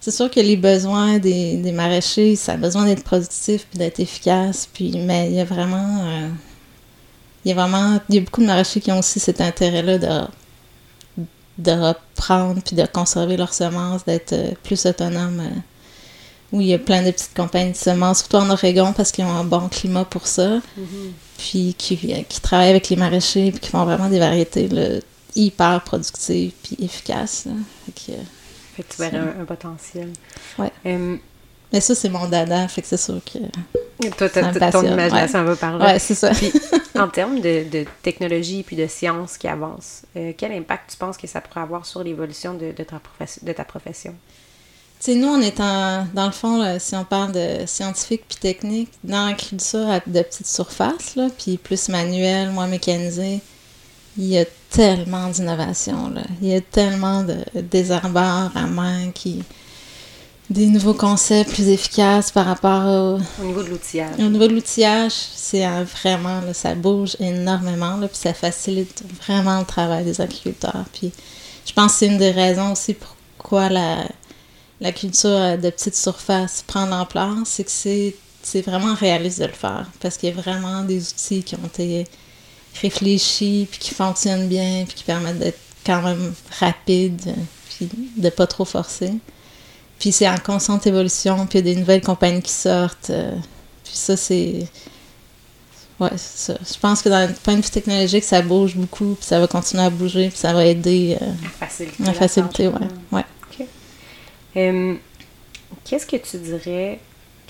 c'est 0.00 0.10
sûr 0.10 0.30
que 0.30 0.40
les 0.40 0.56
besoins 0.56 1.18
des, 1.18 1.56
des 1.56 1.72
maraîchers, 1.72 2.36
ça 2.36 2.52
a 2.52 2.56
besoin 2.56 2.84
d'être 2.84 3.04
productif 3.04 3.66
puis 3.68 3.78
d'être 3.78 4.00
efficace. 4.00 4.68
Puis, 4.72 4.98
mais 4.98 5.30
il 5.30 5.36
y 5.36 5.40
a 5.40 5.44
vraiment. 5.44 6.04
Euh, 6.04 6.28
il 7.44 7.48
y 7.48 7.52
a 7.52 7.54
vraiment. 7.54 8.00
Il 8.08 8.16
y 8.16 8.18
a 8.18 8.20
beaucoup 8.20 8.40
de 8.40 8.46
maraîchers 8.46 8.80
qui 8.80 8.92
ont 8.92 8.98
aussi 8.98 9.20
cet 9.20 9.40
intérêt-là 9.40 9.98
de, 9.98 11.24
de 11.58 11.72
reprendre 11.72 12.60
puis 12.62 12.76
de 12.76 12.86
conserver 12.86 13.36
leurs 13.36 13.54
semences, 13.54 14.04
d'être 14.04 14.32
euh, 14.32 14.50
plus 14.62 14.84
autonomes. 14.86 15.42
Où 16.52 16.60
il 16.60 16.68
y 16.68 16.74
a 16.74 16.78
plein 16.78 17.02
de 17.02 17.10
petites 17.10 17.34
compagnies 17.34 17.72
de 17.72 17.76
semences, 17.76 18.20
surtout 18.20 18.36
en 18.36 18.50
Oregon, 18.50 18.92
parce 18.96 19.12
qu'ils 19.12 19.24
ont 19.24 19.30
un 19.30 19.44
bon 19.44 19.68
climat 19.68 20.04
pour 20.04 20.26
ça. 20.26 20.58
Mm-hmm 20.58 21.10
puis 21.36 21.74
qui, 21.76 21.96
qui 21.96 22.40
travaillent 22.40 22.70
avec 22.70 22.88
les 22.88 22.96
maraîchers, 22.96 23.50
puis 23.50 23.60
qui 23.60 23.70
font 23.70 23.84
vraiment 23.84 24.08
des 24.08 24.18
variétés 24.18 24.68
hyper 25.34 25.82
productives 25.82 26.52
puis 26.62 26.76
efficaces. 26.82 27.46
Fait, 27.84 27.92
que, 27.92 28.18
fait 28.74 28.82
que 28.82 28.94
tu 28.94 29.02
verrais 29.02 29.34
un, 29.40 29.44
potentiel. 29.44 30.12
Ouais. 30.58 30.72
mais 30.84 31.80
ça, 31.80 31.94
c'est 31.94 32.08
mon 32.08 32.26
dada, 32.26 32.68
fait 32.68 32.82
que 32.82 32.88
c'est 32.88 32.96
sûr 32.96 33.20
que. 33.24 33.38
Toi, 34.10 34.28
ton 34.28 34.82
imagination 34.82 35.44
va 35.44 35.56
parler. 35.56 35.84
Ouais, 35.84 35.98
c'est 35.98 36.14
ça. 36.14 36.30
Puis, 36.30 36.52
en 36.94 37.08
termes 37.08 37.40
de, 37.40 37.68
de, 37.68 37.84
technologie 38.02 38.62
puis 38.62 38.76
de 38.76 38.86
science 38.86 39.38
qui 39.38 39.48
avance, 39.48 40.02
euh, 40.16 40.32
quel 40.36 40.52
impact 40.52 40.90
tu 40.90 40.96
penses 40.96 41.16
que 41.16 41.26
ça 41.26 41.40
pourrait 41.40 41.62
avoir 41.62 41.86
sur 41.86 42.02
l'évolution 42.02 42.54
de, 42.54 42.72
de 42.72 43.52
ta 43.52 43.64
profession? 43.64 44.14
Sais, 44.98 45.14
nous, 45.14 45.28
on 45.28 45.40
est 45.40 45.60
en, 45.60 46.06
dans 46.14 46.26
le 46.26 46.32
fond, 46.32 46.78
si 46.78 46.94
on 46.94 47.04
parle 47.04 47.32
de 47.32 47.66
scientifique 47.66 48.24
puis 48.28 48.38
technique, 48.38 48.90
dans 49.04 49.26
l'agriculture 49.26 49.88
à 49.88 50.00
de 50.00 50.22
petites 50.22 50.46
surfaces, 50.46 51.16
là, 51.16 51.28
puis 51.38 51.58
plus 51.58 51.88
manuel, 51.88 52.50
moins 52.50 52.66
mécanisé, 52.66 53.40
il 54.18 54.26
y 54.26 54.38
a 54.38 54.44
tellement 54.70 55.28
d'innovation. 55.28 56.12
Il 56.40 56.48
y 56.48 56.54
a 56.54 56.60
tellement 56.60 57.22
de 57.22 57.36
désherbeurs 57.60 58.50
à 58.54 58.66
main 58.66 59.10
qui. 59.12 59.42
des 60.48 60.66
nouveaux 60.66 60.94
concepts 60.94 61.52
plus 61.52 61.68
efficaces 61.68 62.30
par 62.30 62.46
rapport 62.46 62.84
au. 62.86 63.42
Au 63.42 63.46
niveau 63.46 63.62
de 63.62 63.68
l'outillage. 63.68 64.18
Au 64.18 64.28
niveau 64.28 64.46
de 64.46 64.54
l'outillage, 64.54 65.12
c'est 65.12 65.66
vraiment. 65.84 66.40
Là, 66.40 66.54
ça 66.54 66.74
bouge 66.74 67.16
énormément, 67.20 67.96
là, 67.96 68.08
puis 68.08 68.18
ça 68.18 68.32
facilite 68.32 69.02
vraiment 69.26 69.60
le 69.60 69.66
travail 69.66 70.04
des 70.04 70.20
agriculteurs. 70.20 70.84
Puis 70.92 71.12
je 71.66 71.72
pense 71.72 71.92
que 71.92 71.98
c'est 71.98 72.06
une 72.06 72.18
des 72.18 72.30
raisons 72.30 72.72
aussi 72.72 72.94
pourquoi 72.94 73.68
la 73.68 74.04
la 74.80 74.92
culture 74.92 75.58
de 75.58 75.70
petite 75.70 75.96
surface 75.96 76.62
prend 76.66 76.86
l'ampleur, 76.86 77.34
c'est 77.44 77.64
que 77.64 77.70
c'est, 77.70 78.62
vraiment 78.62 78.94
réaliste 78.94 79.40
de 79.40 79.46
le 79.46 79.52
faire. 79.52 79.86
Parce 80.00 80.16
qu'il 80.16 80.28
y 80.28 80.32
a 80.32 80.34
vraiment 80.40 80.82
des 80.82 81.08
outils 81.08 81.42
qui 81.42 81.54
ont 81.54 81.66
été 81.66 82.06
réfléchis, 82.80 83.66
puis 83.70 83.80
qui 83.80 83.94
fonctionnent 83.94 84.48
bien, 84.48 84.84
puis 84.86 84.94
qui 84.94 85.04
permettent 85.04 85.38
d'être 85.38 85.58
quand 85.84 86.02
même 86.02 86.34
rapide, 86.58 87.34
puis 87.70 87.88
de 88.16 88.28
pas 88.28 88.46
trop 88.46 88.64
forcer. 88.64 89.12
Puis 89.98 90.12
c'est 90.12 90.28
en 90.28 90.36
constante 90.36 90.86
évolution, 90.86 91.46
puis 91.46 91.58
il 91.58 91.66
y 91.66 91.70
a 91.70 91.74
des 91.74 91.80
nouvelles 91.80 92.02
compagnies 92.02 92.42
qui 92.42 92.52
sortent. 92.52 93.10
Euh, 93.10 93.32
puis 93.82 93.94
ça, 93.94 94.16
c'est. 94.16 94.66
Ouais, 95.98 96.10
c'est 96.16 96.52
ça. 96.52 96.58
Je 96.60 96.78
pense 96.78 97.00
que 97.00 97.08
dans 97.08 97.26
le 97.26 97.34
point 97.34 97.54
de 97.54 97.62
vue 97.62 97.70
technologique, 97.70 98.24
ça 98.24 98.42
bouge 98.42 98.76
beaucoup, 98.76 99.14
puis 99.14 99.24
ça 99.24 99.40
va 99.40 99.46
continuer 99.46 99.84
à 99.84 99.90
bouger, 99.90 100.28
puis 100.28 100.36
ça 100.36 100.52
va 100.52 100.66
aider. 100.66 101.16
Euh, 101.20 101.26
à 101.46 101.66
faciliter. 101.66 102.08
À 102.08 102.12
faciliter, 102.12 102.68
ouais. 102.68 102.88
ouais. 103.12 103.24
Qu'est-ce 104.56 106.06
que 106.06 106.16
tu 106.16 106.38
dirais 106.38 106.98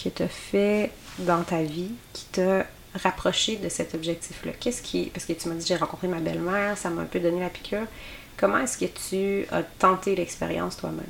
que 0.03 0.09
tu 0.09 0.23
as 0.23 0.29
fait 0.29 0.90
dans 1.21 1.42
ta 1.42 1.62
vie 1.62 1.92
qui 2.12 2.25
t'a 2.27 2.66
rapproché 2.95 3.57
de 3.57 3.69
cet 3.69 3.95
objectif-là? 3.95 4.53
Qu'est-ce 4.59 4.83
qui. 4.83 5.05
Parce 5.07 5.25
que 5.25 5.33
tu 5.33 5.49
m'as 5.49 5.55
dit 5.55 5.64
j'ai 5.66 5.77
rencontré 5.77 6.09
ma 6.09 6.19
belle-mère, 6.19 6.77
ça 6.77 6.90
m'a 6.90 7.03
un 7.03 7.07
peu 7.07 7.21
donné 7.21 7.40
la 7.40 7.49
piqûre. 7.49 7.87
Comment 8.37 8.59
est-ce 8.59 8.77
que 8.77 8.87
tu 8.87 9.47
as 9.53 9.62
tenté 9.62 10.16
l'expérience 10.16 10.77
toi-même? 10.77 11.07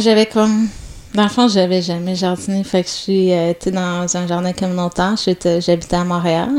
J'avais 0.00 0.26
comme. 0.26 0.68
Dans 1.14 1.22
le 1.22 1.28
fond, 1.30 1.48
j'avais 1.48 1.80
jamais 1.80 2.14
jardiné. 2.14 2.62
Fait 2.62 2.82
que 2.82 2.88
je 2.88 2.94
suis 2.94 3.32
euh, 3.32 3.54
dans 3.66 4.16
un 4.16 4.26
jardin 4.26 4.52
communautaire. 4.52 5.14
J'habitais 5.16 5.96
à 5.96 6.04
Montréal. 6.04 6.50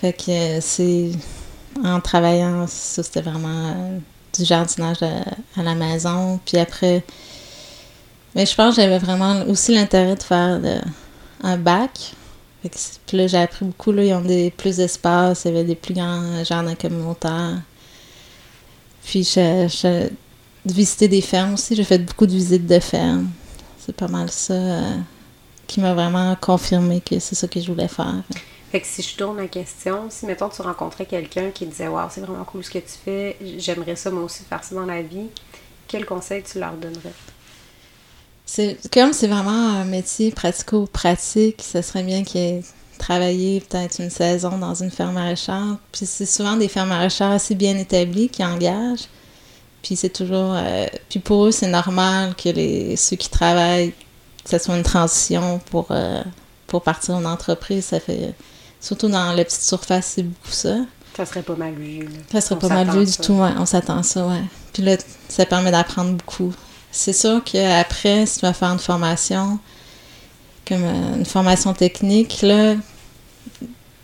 Fait 0.00 0.14
que 0.14 0.60
c'est. 0.60 1.10
En 1.84 2.00
travaillant, 2.00 2.66
ça, 2.66 3.02
c'était 3.02 3.20
vraiment 3.20 3.68
euh, 3.68 3.98
du 4.36 4.44
jardinage 4.44 5.02
à, 5.02 5.62
la 5.62 5.74
maison. 5.74 6.40
Puis 6.44 6.58
après. 6.58 7.04
Mais 8.34 8.46
je 8.46 8.54
pense 8.54 8.76
que 8.76 8.82
j'avais 8.82 8.98
vraiment 8.98 9.42
aussi 9.48 9.74
l'intérêt 9.74 10.14
de 10.14 10.22
faire 10.22 10.60
un 11.42 11.56
bac. 11.56 12.12
Puis 12.62 13.16
là, 13.16 13.26
j'ai 13.26 13.38
appris 13.38 13.64
beaucoup. 13.64 13.92
Là, 13.92 14.04
ils 14.04 14.14
ont 14.14 14.20
des, 14.20 14.50
plus 14.50 14.76
d'espace, 14.76 15.42
il 15.44 15.48
y 15.48 15.50
avait 15.50 15.64
des 15.64 15.74
plus 15.74 15.94
grands 15.94 16.44
jardins 16.44 16.74
communautaires. 16.74 17.60
Puis, 19.04 19.24
je, 19.24 20.08
visiter 20.64 21.08
des 21.08 21.20
fermes 21.20 21.54
aussi. 21.54 21.74
J'ai 21.74 21.84
fait 21.84 21.98
beaucoup 21.98 22.26
de 22.26 22.32
visites 22.32 22.66
de 22.66 22.78
fermes. 22.78 23.30
C'est 23.78 23.96
pas 23.96 24.08
mal 24.08 24.30
ça 24.30 24.52
euh, 24.52 24.96
qui 25.66 25.80
m'a 25.80 25.94
vraiment 25.94 26.36
confirmé 26.36 27.00
que 27.00 27.18
c'est 27.18 27.34
ça 27.34 27.48
que 27.48 27.60
je 27.60 27.70
voulais 27.70 27.88
faire. 27.88 28.22
Fait 28.70 28.80
que 28.80 28.86
si 28.86 29.02
je 29.02 29.16
tourne 29.16 29.36
la 29.36 29.48
question, 29.48 30.06
si 30.10 30.26
mettons 30.26 30.48
tu 30.48 30.62
rencontrais 30.62 31.06
quelqu'un 31.06 31.50
qui 31.50 31.66
disait 31.66 31.88
Waouh, 31.88 32.08
c'est 32.10 32.20
vraiment 32.20 32.44
cool 32.44 32.62
ce 32.62 32.70
que 32.70 32.78
tu 32.78 32.94
fais, 33.04 33.36
j'aimerais 33.58 33.96
ça 33.96 34.10
moi 34.10 34.22
aussi 34.22 34.44
faire 34.44 34.62
ça 34.62 34.74
dans 34.74 34.86
la 34.86 35.02
vie, 35.02 35.26
quel 35.88 36.06
conseil 36.06 36.42
tu 36.42 36.58
leur 36.60 36.74
donnerais? 36.74 37.12
C'est 38.46 38.78
comme 38.92 39.12
c'est 39.12 39.28
vraiment 39.28 39.50
un 39.50 39.84
métier 39.84 40.30
pratico-pratique, 40.32 41.62
ça 41.62 41.82
serait 41.82 42.02
bien 42.02 42.24
qu'il 42.24 42.40
ait 42.40 42.62
travaillé 43.00 43.60
peut-être 43.60 44.00
une 44.00 44.10
saison 44.10 44.58
dans 44.58 44.74
une 44.74 44.90
ferme 44.90 45.14
maraîchère. 45.14 45.78
Puis 45.90 46.06
c'est 46.06 46.26
souvent 46.26 46.56
des 46.56 46.68
fermes 46.68 46.90
maraîchères 46.90 47.30
assez 47.30 47.54
bien 47.56 47.76
établies 47.76 48.28
qui 48.28 48.44
engagent. 48.44 49.08
Puis 49.82 49.96
c'est 49.96 50.10
toujours. 50.10 50.54
euh, 50.54 50.86
puis 51.08 51.18
pour 51.20 51.46
eux, 51.46 51.52
c'est 51.52 51.68
normal 51.68 52.34
que 52.36 52.50
les 52.50 52.96
ceux 52.96 53.16
qui 53.16 53.30
travaillent, 53.30 53.92
que 54.44 54.50
ce 54.50 54.58
soit 54.58 54.76
une 54.76 54.82
transition 54.82 55.60
pour, 55.70 55.86
euh, 55.90 56.22
pour 56.66 56.82
partir 56.82 57.16
en 57.16 57.24
entreprise. 57.24 57.86
Ça 57.86 58.00
fait. 58.00 58.34
Surtout 58.80 59.08
dans 59.08 59.32
la 59.32 59.44
petite 59.44 59.60
surface, 59.62 60.12
c'est 60.14 60.22
beaucoup 60.22 60.50
ça. 60.50 60.76
Ça 61.16 61.26
serait 61.26 61.42
pas 61.42 61.56
mal 61.56 61.74
vu. 61.74 62.08
Ça 62.32 62.40
serait 62.40 62.54
On 62.54 62.58
pas 62.58 62.68
mal 62.68 62.90
vu 62.90 63.04
du 63.04 63.16
tout, 63.16 63.34
ouais. 63.34 63.50
On 63.58 63.66
s'attend 63.66 63.98
à 63.98 64.02
ça, 64.02 64.26
ouais. 64.26 64.42
Puis 64.72 64.82
là, 64.82 64.96
ça 65.28 65.44
permet 65.44 65.70
d'apprendre 65.70 66.12
beaucoup. 66.16 66.52
C'est 66.92 67.12
sûr 67.12 67.42
qu'après, 67.44 68.26
si 68.26 68.40
tu 68.40 68.46
vas 68.46 68.52
faire 68.52 68.70
une 68.70 68.78
formation, 68.78 69.58
comme 70.66 70.82
euh, 70.84 71.16
une 71.16 71.26
formation 71.26 71.74
technique, 71.74 72.42
là, 72.42 72.74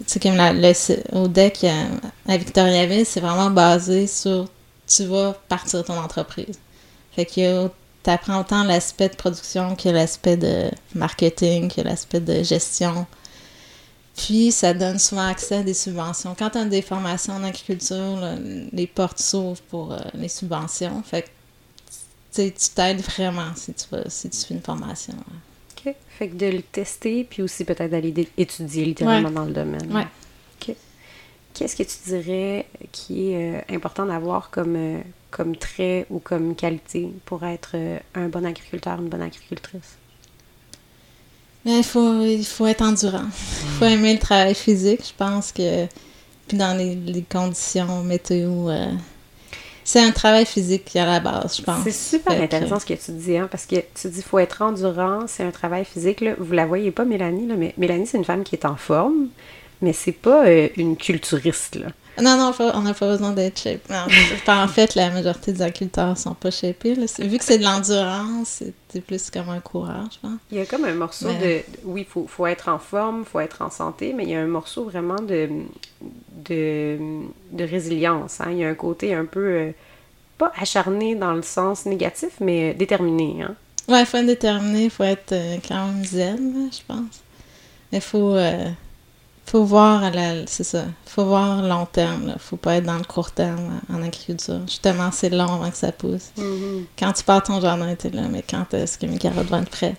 c'est 0.06 0.22
comme 0.22 0.36
la, 0.36 0.52
le- 0.52 0.72
au 1.16 1.26
deck 1.28 1.64
à 2.28 2.36
Victoriaville, 2.36 3.06
c'est 3.06 3.20
vraiment 3.20 3.50
basé 3.50 4.06
sur 4.06 4.46
tu 4.86 5.04
vas 5.06 5.34
partir 5.48 5.82
ton 5.84 5.98
entreprise. 5.98 6.58
Fait 7.14 7.24
que 7.24 7.66
tu 8.04 8.10
apprends 8.10 8.40
autant 8.40 8.62
l'aspect 8.62 9.08
de 9.08 9.16
production 9.16 9.74
que 9.74 9.88
l'aspect 9.88 10.36
de 10.36 10.70
marketing, 10.94 11.72
que 11.72 11.80
l'aspect 11.80 12.20
de 12.20 12.42
gestion. 12.42 13.06
Puis, 14.16 14.50
ça 14.50 14.72
donne 14.72 14.98
souvent 14.98 15.26
accès 15.26 15.56
à 15.56 15.62
des 15.62 15.74
subventions. 15.74 16.34
Quand 16.38 16.50
tu 16.50 16.58
as 16.58 16.64
des 16.64 16.80
formations 16.82 17.34
en 17.34 17.44
agriculture, 17.44 18.16
là, 18.16 18.34
les 18.72 18.86
portes 18.86 19.18
s'ouvrent 19.18 19.60
pour 19.68 19.92
euh, 19.92 19.98
les 20.14 20.28
subventions. 20.28 21.02
Fait 21.02 21.22
que, 21.22 21.28
tu 22.34 22.52
t'aides 22.74 23.00
vraiment 23.00 23.54
si 23.54 23.72
tu, 23.74 23.84
vas, 23.90 24.08
si 24.08 24.28
tu 24.30 24.38
fais 24.38 24.54
une 24.54 24.62
formation. 24.62 25.14
OK. 25.86 25.94
Fait 26.18 26.28
que 26.28 26.34
de 26.34 26.46
le 26.46 26.62
tester, 26.62 27.24
puis 27.24 27.42
aussi 27.42 27.64
peut-être 27.64 27.90
d'aller 27.90 28.28
étudier 28.38 28.86
littéralement 28.86 29.28
Ouais. 29.28 29.34
dans 29.34 29.44
le 29.44 29.52
domaine. 29.52 29.94
Ouais. 29.94 30.06
OK. 30.60 30.74
Qu'est-ce 31.54 31.76
que 31.76 31.82
tu 31.82 31.96
dirais 32.06 32.66
qui 32.92 33.32
est 33.32 33.56
euh, 33.58 33.74
important 33.74 34.06
d'avoir 34.06 34.48
comme, 34.50 34.76
euh, 34.76 35.00
comme 35.30 35.56
trait 35.56 36.06
ou 36.10 36.18
comme 36.20 36.54
qualité 36.56 37.10
pour 37.26 37.44
être 37.44 37.76
un 38.14 38.28
bon 38.28 38.44
agriculteur, 38.46 38.98
une 39.00 39.08
bonne 39.08 39.22
agricultrice? 39.22 39.96
Mais 41.66 41.78
il 41.78 41.84
faut, 41.84 42.22
il 42.22 42.44
faut 42.46 42.66
être 42.66 42.80
endurant. 42.82 43.24
Il 43.26 43.68
faut 43.78 43.84
aimer 43.84 44.14
le 44.14 44.18
travail 44.18 44.54
physique. 44.54 45.00
Je 45.06 45.12
pense 45.16 45.52
que. 45.52 45.84
Puis 46.48 46.56
dans 46.56 46.74
les, 46.78 46.94
les 46.94 47.22
conditions 47.22 48.02
météo. 48.04 48.70
euh, 48.70 48.86
c'est 49.84 50.00
un 50.02 50.10
travail 50.12 50.46
physique 50.46 50.94
à 50.96 51.04
la 51.06 51.20
base, 51.20 51.58
je 51.58 51.62
pense. 51.62 51.82
C'est 51.84 51.92
super 51.92 52.32
Fait 52.32 52.38
que- 52.40 52.44
intéressant 52.44 52.80
ce 52.80 52.86
que 52.86 52.94
tu 52.94 53.10
dis, 53.12 53.36
hein, 53.36 53.48
parce 53.50 53.66
que 53.66 53.76
tu 54.00 54.08
dis 54.08 54.22
faut 54.22 54.38
être 54.38 54.62
endurant, 54.62 55.26
c'est 55.28 55.42
un 55.44 55.50
travail 55.52 55.84
physique. 55.84 56.20
Là. 56.22 56.32
Vous 56.38 56.52
la 56.52 56.66
voyez 56.66 56.90
pas, 56.92 57.04
Mélanie, 57.04 57.46
là, 57.46 57.54
mais 57.56 57.74
Mélanie, 57.78 58.06
c'est 58.06 58.16
une 58.18 58.24
femme 58.24 58.42
qui 58.44 58.54
est 58.56 58.64
en 58.64 58.74
forme, 58.76 59.28
mais 59.82 59.92
c'est 59.92 60.10
pas 60.12 60.46
euh, 60.46 60.68
une 60.76 60.96
culturiste. 60.96 61.76
Là. 61.76 61.88
Non, 62.22 62.36
non, 62.38 62.52
on 62.74 62.80
n'a 62.82 62.94
pas 62.94 63.08
besoin 63.08 63.32
d'être 63.32 63.58
shape. 63.60 63.88
Non, 63.90 64.06
en 64.48 64.68
fait, 64.68 64.94
la 64.94 65.10
majorité 65.10 65.52
des 65.52 65.62
agriculteurs 65.62 66.16
sont 66.16 66.34
pas 66.34 66.50
shapés. 66.50 66.94
là. 66.94 67.06
Vu 67.18 67.38
que 67.38 67.44
c'est 67.44 67.58
de 67.58 67.64
l'endurance, 67.64 68.48
c'est- 68.48 69.00
plus 69.06 69.30
comme 69.30 69.50
un 69.50 69.60
coureur, 69.60 70.04
je 70.10 70.18
pense. 70.26 70.38
Il 70.50 70.56
y 70.56 70.60
a 70.62 70.64
comme 70.64 70.86
un 70.86 70.94
morceau 70.94 71.28
Mais- 71.28 71.64
de. 71.66 71.78
Oui, 71.84 72.00
il 72.00 72.06
faut, 72.06 72.26
faut 72.26 72.46
être 72.46 72.68
en 72.70 72.78
forme, 72.78 73.26
faut 73.26 73.40
être 73.40 73.60
en 73.60 73.68
santé, 73.70 74.14
mais 74.16 74.22
il 74.24 74.30
y 74.30 74.34
a 74.34 74.40
un 74.40 74.46
morceau 74.46 74.84
vraiment 74.84 75.16
de, 75.20 75.50
de, 76.48 76.98
de 77.52 77.64
résilience. 77.64 78.40
hein. 78.40 78.48
Il 78.52 78.58
y 78.58 78.64
a 78.64 78.68
un 78.68 78.74
côté 78.74 79.14
un 79.14 79.24
peu. 79.26 79.40
euh, 79.46 79.70
pas 80.38 80.52
acharné 80.60 81.14
dans 81.14 81.32
le 81.32 81.40
sens 81.42 81.86
négatif, 81.86 82.32
mais 82.40 82.70
euh, 82.72 82.74
déterminé. 82.74 83.42
Hein. 83.42 83.54
Ouais, 83.88 84.00
il 84.00 84.06
faut 84.06 84.18
être 84.18 84.26
déterminé, 84.26 84.84
il 84.84 84.90
faut 84.90 85.02
être 85.04 85.32
euh, 85.32 85.56
quand 85.66 85.86
même 85.86 86.04
zen, 86.04 86.68
je 86.70 86.80
pense. 86.86 87.20
Il 87.92 88.00
faut, 88.02 88.34
euh, 88.34 88.68
faut 89.46 89.64
voir, 89.64 90.02
à 90.04 90.10
la, 90.10 90.46
c'est 90.46 90.64
ça, 90.64 90.84
faut 91.06 91.24
voir 91.24 91.62
long 91.62 91.86
terme, 91.86 92.26
là. 92.26 92.34
faut 92.38 92.56
pas 92.56 92.76
être 92.76 92.84
dans 92.84 92.98
le 92.98 93.04
court 93.04 93.30
terme 93.30 93.80
en 93.92 94.02
agriculture. 94.02 94.60
Justement, 94.66 95.10
c'est 95.12 95.30
long 95.30 95.44
avant 95.54 95.70
que 95.70 95.76
ça 95.76 95.92
pousse. 95.92 96.30
Quand 96.98 97.12
tu 97.12 97.22
pars 97.24 97.42
ton 97.42 97.60
jardin, 97.60 97.94
t'es 97.94 98.10
là, 98.10 98.22
mais 98.30 98.42
quand 98.48 98.72
est-ce 98.74 98.98
que 98.98 99.06
mes 99.06 99.18
carottes 99.18 99.46
vont 99.46 99.62
être 99.62 99.70
prêtes? 99.70 99.96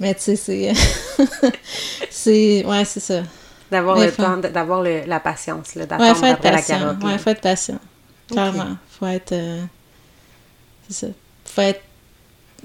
Mais 0.00 0.14
tu 0.14 0.22
sais, 0.22 0.36
c'est... 0.36 0.72
c'est... 2.10 2.64
Ouais, 2.66 2.84
c'est 2.84 3.00
ça. 3.00 3.22
D'avoir 3.70 3.96
Ouais, 3.96 4.06
le 4.06 4.12
faut- 4.12 4.22
temps, 4.22 4.36
d'avoir 4.38 4.82
le- 4.82 5.04
la 5.06 5.20
patience, 5.20 5.74
là, 5.74 5.82
Ouais, 5.82 5.86
d'attendre 5.86 6.16
faut 6.16 6.26
être 6.26 6.32
après 6.34 6.50
la 6.50 6.56
patient. 6.58 6.78
carotte. 6.80 7.02
Ouais, 7.04 7.18
faut 7.18 7.30
être 7.30 7.40
patient. 7.40 7.78
Clairement. 8.30 8.76
Faut 8.98 9.06
être. 9.06 9.32
euh, 9.32 9.62
c'est 10.88 11.06
ça. 11.06 11.12
Faut 11.44 11.60
être 11.62 11.82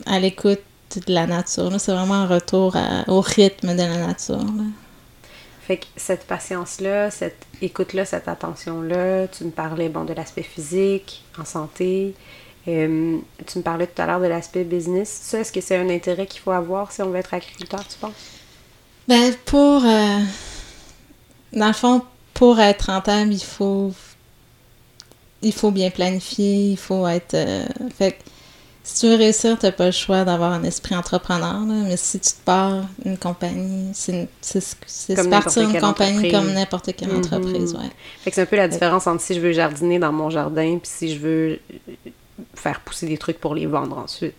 à 0.05 0.19
l'écoute 0.19 0.59
de 0.95 1.13
la 1.13 1.27
nature. 1.27 1.71
C'est 1.79 1.91
vraiment 1.93 2.15
un 2.15 2.27
retour 2.27 2.75
à- 2.75 3.03
au 3.09 3.21
rythme 3.21 3.73
de 3.73 3.77
la 3.81 4.07
nature. 4.07 4.37
là. 4.37 4.63
Fait 5.67 5.77
que 5.77 5.85
cette 5.97 6.25
patience-là, 6.25 7.11
cette 7.11 7.45
écoute-là, 7.61 8.05
cette 8.05 8.27
attention-là, 8.29 9.27
tu 9.27 9.43
me 9.43 9.51
parlais 9.51 9.89
bon, 9.89 10.05
de 10.05 10.13
l'aspect 10.13 10.43
physique, 10.43 11.23
en 11.37 11.43
santé. 11.45 12.15
euh, 12.69 13.17
tu 13.45 13.57
me 13.59 13.63
parlais 13.63 13.87
tout 13.87 14.01
à 14.01 14.05
l'heure 14.05 14.21
de 14.21 14.27
l'aspect 14.27 14.63
business. 14.63 15.09
Ça, 15.23 15.39
est-ce 15.39 15.51
que 15.51 15.61
c'est 15.61 15.75
un 15.77 15.89
intérêt 15.89 16.25
qu'il 16.27 16.41
faut 16.41 16.51
avoir 16.51 16.91
si 16.91 17.01
on 17.01 17.09
veut 17.09 17.17
être 17.19 17.33
agriculteur, 17.33 17.85
tu 17.87 17.97
penses? 17.97 18.13
Ben, 19.07 19.33
pour. 19.45 19.85
euh, 19.85 20.19
dans 21.53 21.67
le 21.67 21.73
fond, 21.73 22.01
pour 22.33 22.59
être 22.59 22.87
rentable, 22.91 23.33
il 23.33 23.43
faut. 23.43 23.93
Il 25.41 25.53
faut 25.53 25.71
bien 25.71 25.89
planifier, 25.91 26.71
il 26.71 26.77
faut 26.77 27.07
être. 27.07 27.33
euh, 27.35 27.65
si 28.89 29.01
tu 29.01 29.07
veux 29.07 29.15
réussir, 29.15 29.57
t'as 29.59 29.71
pas 29.73 29.87
le 29.87 29.91
choix 29.91 30.23
d'avoir 30.23 30.53
un 30.53 30.63
esprit 30.63 30.95
entrepreneur, 30.95 31.59
là, 31.59 31.73
mais 31.85 31.97
si 31.97 32.19
tu 32.19 32.29
te 32.29 32.39
pars 32.45 32.85
une 33.05 33.17
compagnie, 33.17 33.89
c'est 33.93 34.27
se 34.41 34.59
partir 35.29 35.63
une 35.63 35.79
compagnie 35.79 36.17
entreprise. 36.19 36.31
comme 36.31 36.53
n'importe 36.53 36.95
quelle 36.95 37.09
Mhm. 37.09 37.17
entreprise, 37.17 37.73
ouais. 37.73 37.89
Fait 38.23 38.29
que 38.31 38.35
c'est 38.35 38.41
un 38.43 38.45
peu 38.45 38.55
la 38.55 38.67
différence 38.69 39.05
entre 39.05 39.21
si 39.21 39.33
je 39.35 39.41
veux 39.41 39.51
jardiner 39.51 39.99
dans 39.99 40.13
mon 40.13 40.29
jardin 40.29 40.77
puis 40.81 40.89
si 40.89 41.13
je 41.13 41.19
veux 41.19 41.59
euh, 41.89 41.93
faire 42.55 42.79
pousser 42.79 43.07
des 43.07 43.17
trucs 43.17 43.39
pour 43.39 43.55
les 43.55 43.65
vendre 43.65 43.97
ensuite. 43.97 44.33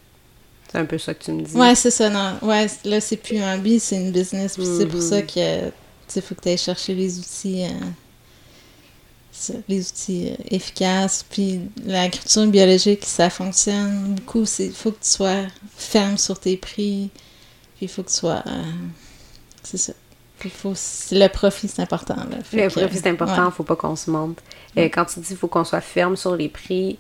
C'est 0.72 0.78
un 0.78 0.84
peu 0.84 0.98
ça 0.98 1.14
que 1.14 1.24
tu 1.24 1.32
me 1.32 1.42
dis. 1.42 1.54
Ouais, 1.56 1.74
c'est 1.74 1.90
ça, 1.90 2.08
non. 2.11 2.34
Ouais, 2.42 2.66
là, 2.84 3.00
c'est 3.00 3.16
plus 3.16 3.38
un 3.38 3.54
hobby, 3.56 3.78
c'est 3.80 3.96
une 3.96 4.12
business. 4.12 4.54
Puis 4.56 4.66
c'est 4.66 4.87
pour 4.87 4.96
Mhm. 5.00 5.02
ça 5.02 5.22
que, 5.22 5.66
tu 5.66 5.72
sais, 6.08 6.20
faut 6.20 6.34
que 6.34 6.40
tu 6.42 6.48
ailles 6.48 6.58
chercher 6.58 6.94
les 6.94 7.18
outils, 7.18 7.64
euh, 7.64 7.68
les 9.68 9.88
outils 9.88 10.31
euh, 10.31 10.42
efficaces. 10.51 11.24
Puis 11.29 11.61
l'agriculture 11.85 12.46
biologique, 12.46 13.05
ça 13.05 13.31
fonctionne 13.31 14.14
beaucoup. 14.14 14.44
Il 14.59 14.72
faut 14.72 14.92
que 14.92 15.03
tu 15.03 15.11
sois 15.11 15.44
ferme 15.77 16.18
sur 16.18 16.38
tes 16.38 16.57
prix. 16.57 17.11
Puis 17.77 17.87
il 17.87 17.88
faut 17.88 18.03
que 18.03 18.09
tu 18.09 18.14
sois. 18.14 18.42
euh, 18.46 18.62
c'est 19.62 19.79
ça. 19.79 19.92
Puis 20.38 20.51
faut, 20.51 20.74
le 21.11 21.27
profit, 21.29 21.68
c'est 21.68 21.83
important. 21.83 22.14
Là. 22.14 22.38
Le 22.53 22.68
que, 22.68 22.72
profit, 22.72 22.96
c'est 22.96 23.09
important, 23.09 23.46
ouais. 23.46 23.51
faut 23.51 23.64
pas 23.64 23.74
qu'on 23.74 23.96
se 23.96 24.11
mente. 24.11 24.38
Euh, 24.77 24.85
quand 24.85 25.05
tu 25.05 25.18
dis 25.20 25.27
qu'il 25.27 25.37
faut 25.37 25.48
qu'on 25.48 25.64
soit 25.64 25.81
ferme 25.81 26.16
sur 26.16 26.37
les 26.37 26.48
prix, 26.48 26.96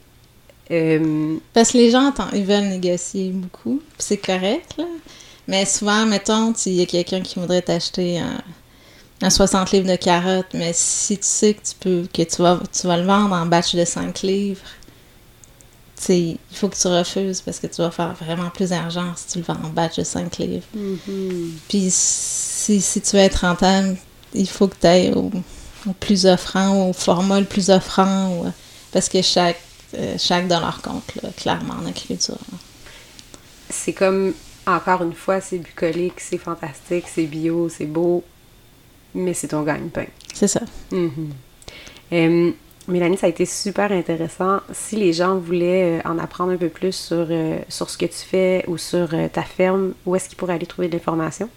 euh, 0.70 1.36
Parce 1.54 1.72
que 1.72 1.78
les 1.78 1.90
gens, 1.90 2.12
ils 2.32 2.44
veulent 2.44 2.68
négocier 2.68 3.30
beaucoup, 3.30 3.80
puis 3.80 3.98
c'est 3.98 4.18
correct, 4.18 4.74
là. 4.76 4.84
Mais 5.46 5.64
souvent, 5.64 6.04
mettons, 6.04 6.52
il 6.66 6.74
y 6.74 6.82
a 6.82 6.86
quelqu'un 6.86 7.22
qui 7.22 7.38
voudrait 7.38 7.62
t'acheter 7.62 8.18
un, 8.18 8.42
un 9.20 9.30
60 9.30 9.72
livres 9.72 9.88
de 9.88 9.96
carottes, 9.96 10.54
mais 10.54 10.72
si 10.72 11.16
tu 11.18 11.26
sais 11.26 11.54
que 11.54 11.62
tu 11.66 11.74
peux, 11.80 12.06
que 12.12 12.22
tu 12.22 12.40
vas, 12.42 12.60
tu 12.72 12.86
vas 12.86 12.96
le 12.96 13.04
vendre 13.04 13.34
en 13.34 13.46
batch 13.46 13.74
de 13.74 13.84
5 13.84 14.22
livres, 14.22 14.60
il 16.08 16.38
faut 16.52 16.68
que 16.68 16.76
tu 16.76 16.86
refuses 16.86 17.40
parce 17.40 17.58
que 17.58 17.66
tu 17.66 17.82
vas 17.82 17.90
faire 17.90 18.14
vraiment 18.14 18.50
plus 18.50 18.70
d'argent 18.70 19.12
si 19.16 19.26
tu 19.26 19.38
le 19.38 19.44
vends 19.44 19.58
en 19.64 19.70
batch 19.70 19.96
de 19.96 20.04
5 20.04 20.38
livres. 20.38 20.64
Puis 21.68 21.88
si, 21.90 22.80
si 22.80 23.00
tu 23.00 23.16
veux 23.16 23.22
être 23.22 23.40
rentable, 23.46 23.96
il 24.34 24.48
faut 24.48 24.68
que 24.68 24.76
tu 24.80 24.86
ailles 24.86 25.12
au, 25.12 25.30
au 25.88 25.92
plus 25.98 26.26
offrant, 26.26 26.88
au 26.88 26.92
format 26.92 27.40
le 27.40 27.46
plus 27.46 27.70
offrant, 27.70 28.30
ou- 28.36 28.52
parce 28.92 29.08
que 29.08 29.20
chaque, 29.22 29.60
euh, 29.94 30.14
chaque 30.18 30.46
dollar 30.46 30.80
compte, 30.82 31.14
là, 31.22 31.30
clairement, 31.36 31.74
en 31.82 31.86
agriculture. 31.86 32.38
c'est 33.68 33.92
comme, 33.92 34.32
encore 34.66 35.02
une 35.02 35.14
fois, 35.14 35.40
c'est 35.40 35.58
bucolique, 35.58 36.20
c'est 36.20 36.38
fantastique, 36.38 37.06
c'est 37.12 37.24
bio, 37.26 37.68
c'est 37.68 37.86
beau. 37.86 38.22
Mais 39.14 39.34
c'est 39.34 39.48
ton 39.48 39.62
gagne-pain. 39.62 40.06
C'est 40.32 40.48
ça. 40.48 40.60
Mhm. 40.92 41.30
Euh, 42.12 42.50
Mélanie, 42.86 43.18
ça 43.18 43.26
a 43.26 43.28
été 43.28 43.44
super 43.44 43.92
intéressant. 43.92 44.60
Si 44.72 44.96
les 44.96 45.12
gens 45.12 45.36
voulaient 45.36 45.98
euh, 45.98 46.08
en 46.08 46.18
apprendre 46.18 46.52
un 46.52 46.56
peu 46.56 46.68
plus 46.68 46.94
sur, 46.94 47.26
euh, 47.28 47.58
sur 47.68 47.90
ce 47.90 47.98
que 47.98 48.06
tu 48.06 48.18
fais 48.18 48.64
ou 48.66 48.78
sur 48.78 49.08
ta 49.32 49.42
ferme, 49.42 49.92
où 50.06 50.16
est-ce 50.16 50.28
qu'ils 50.28 50.38
pourraient 50.38 50.54
aller 50.54 50.66
trouver 50.66 50.88
de 50.88 50.94
l'information? 50.94 51.48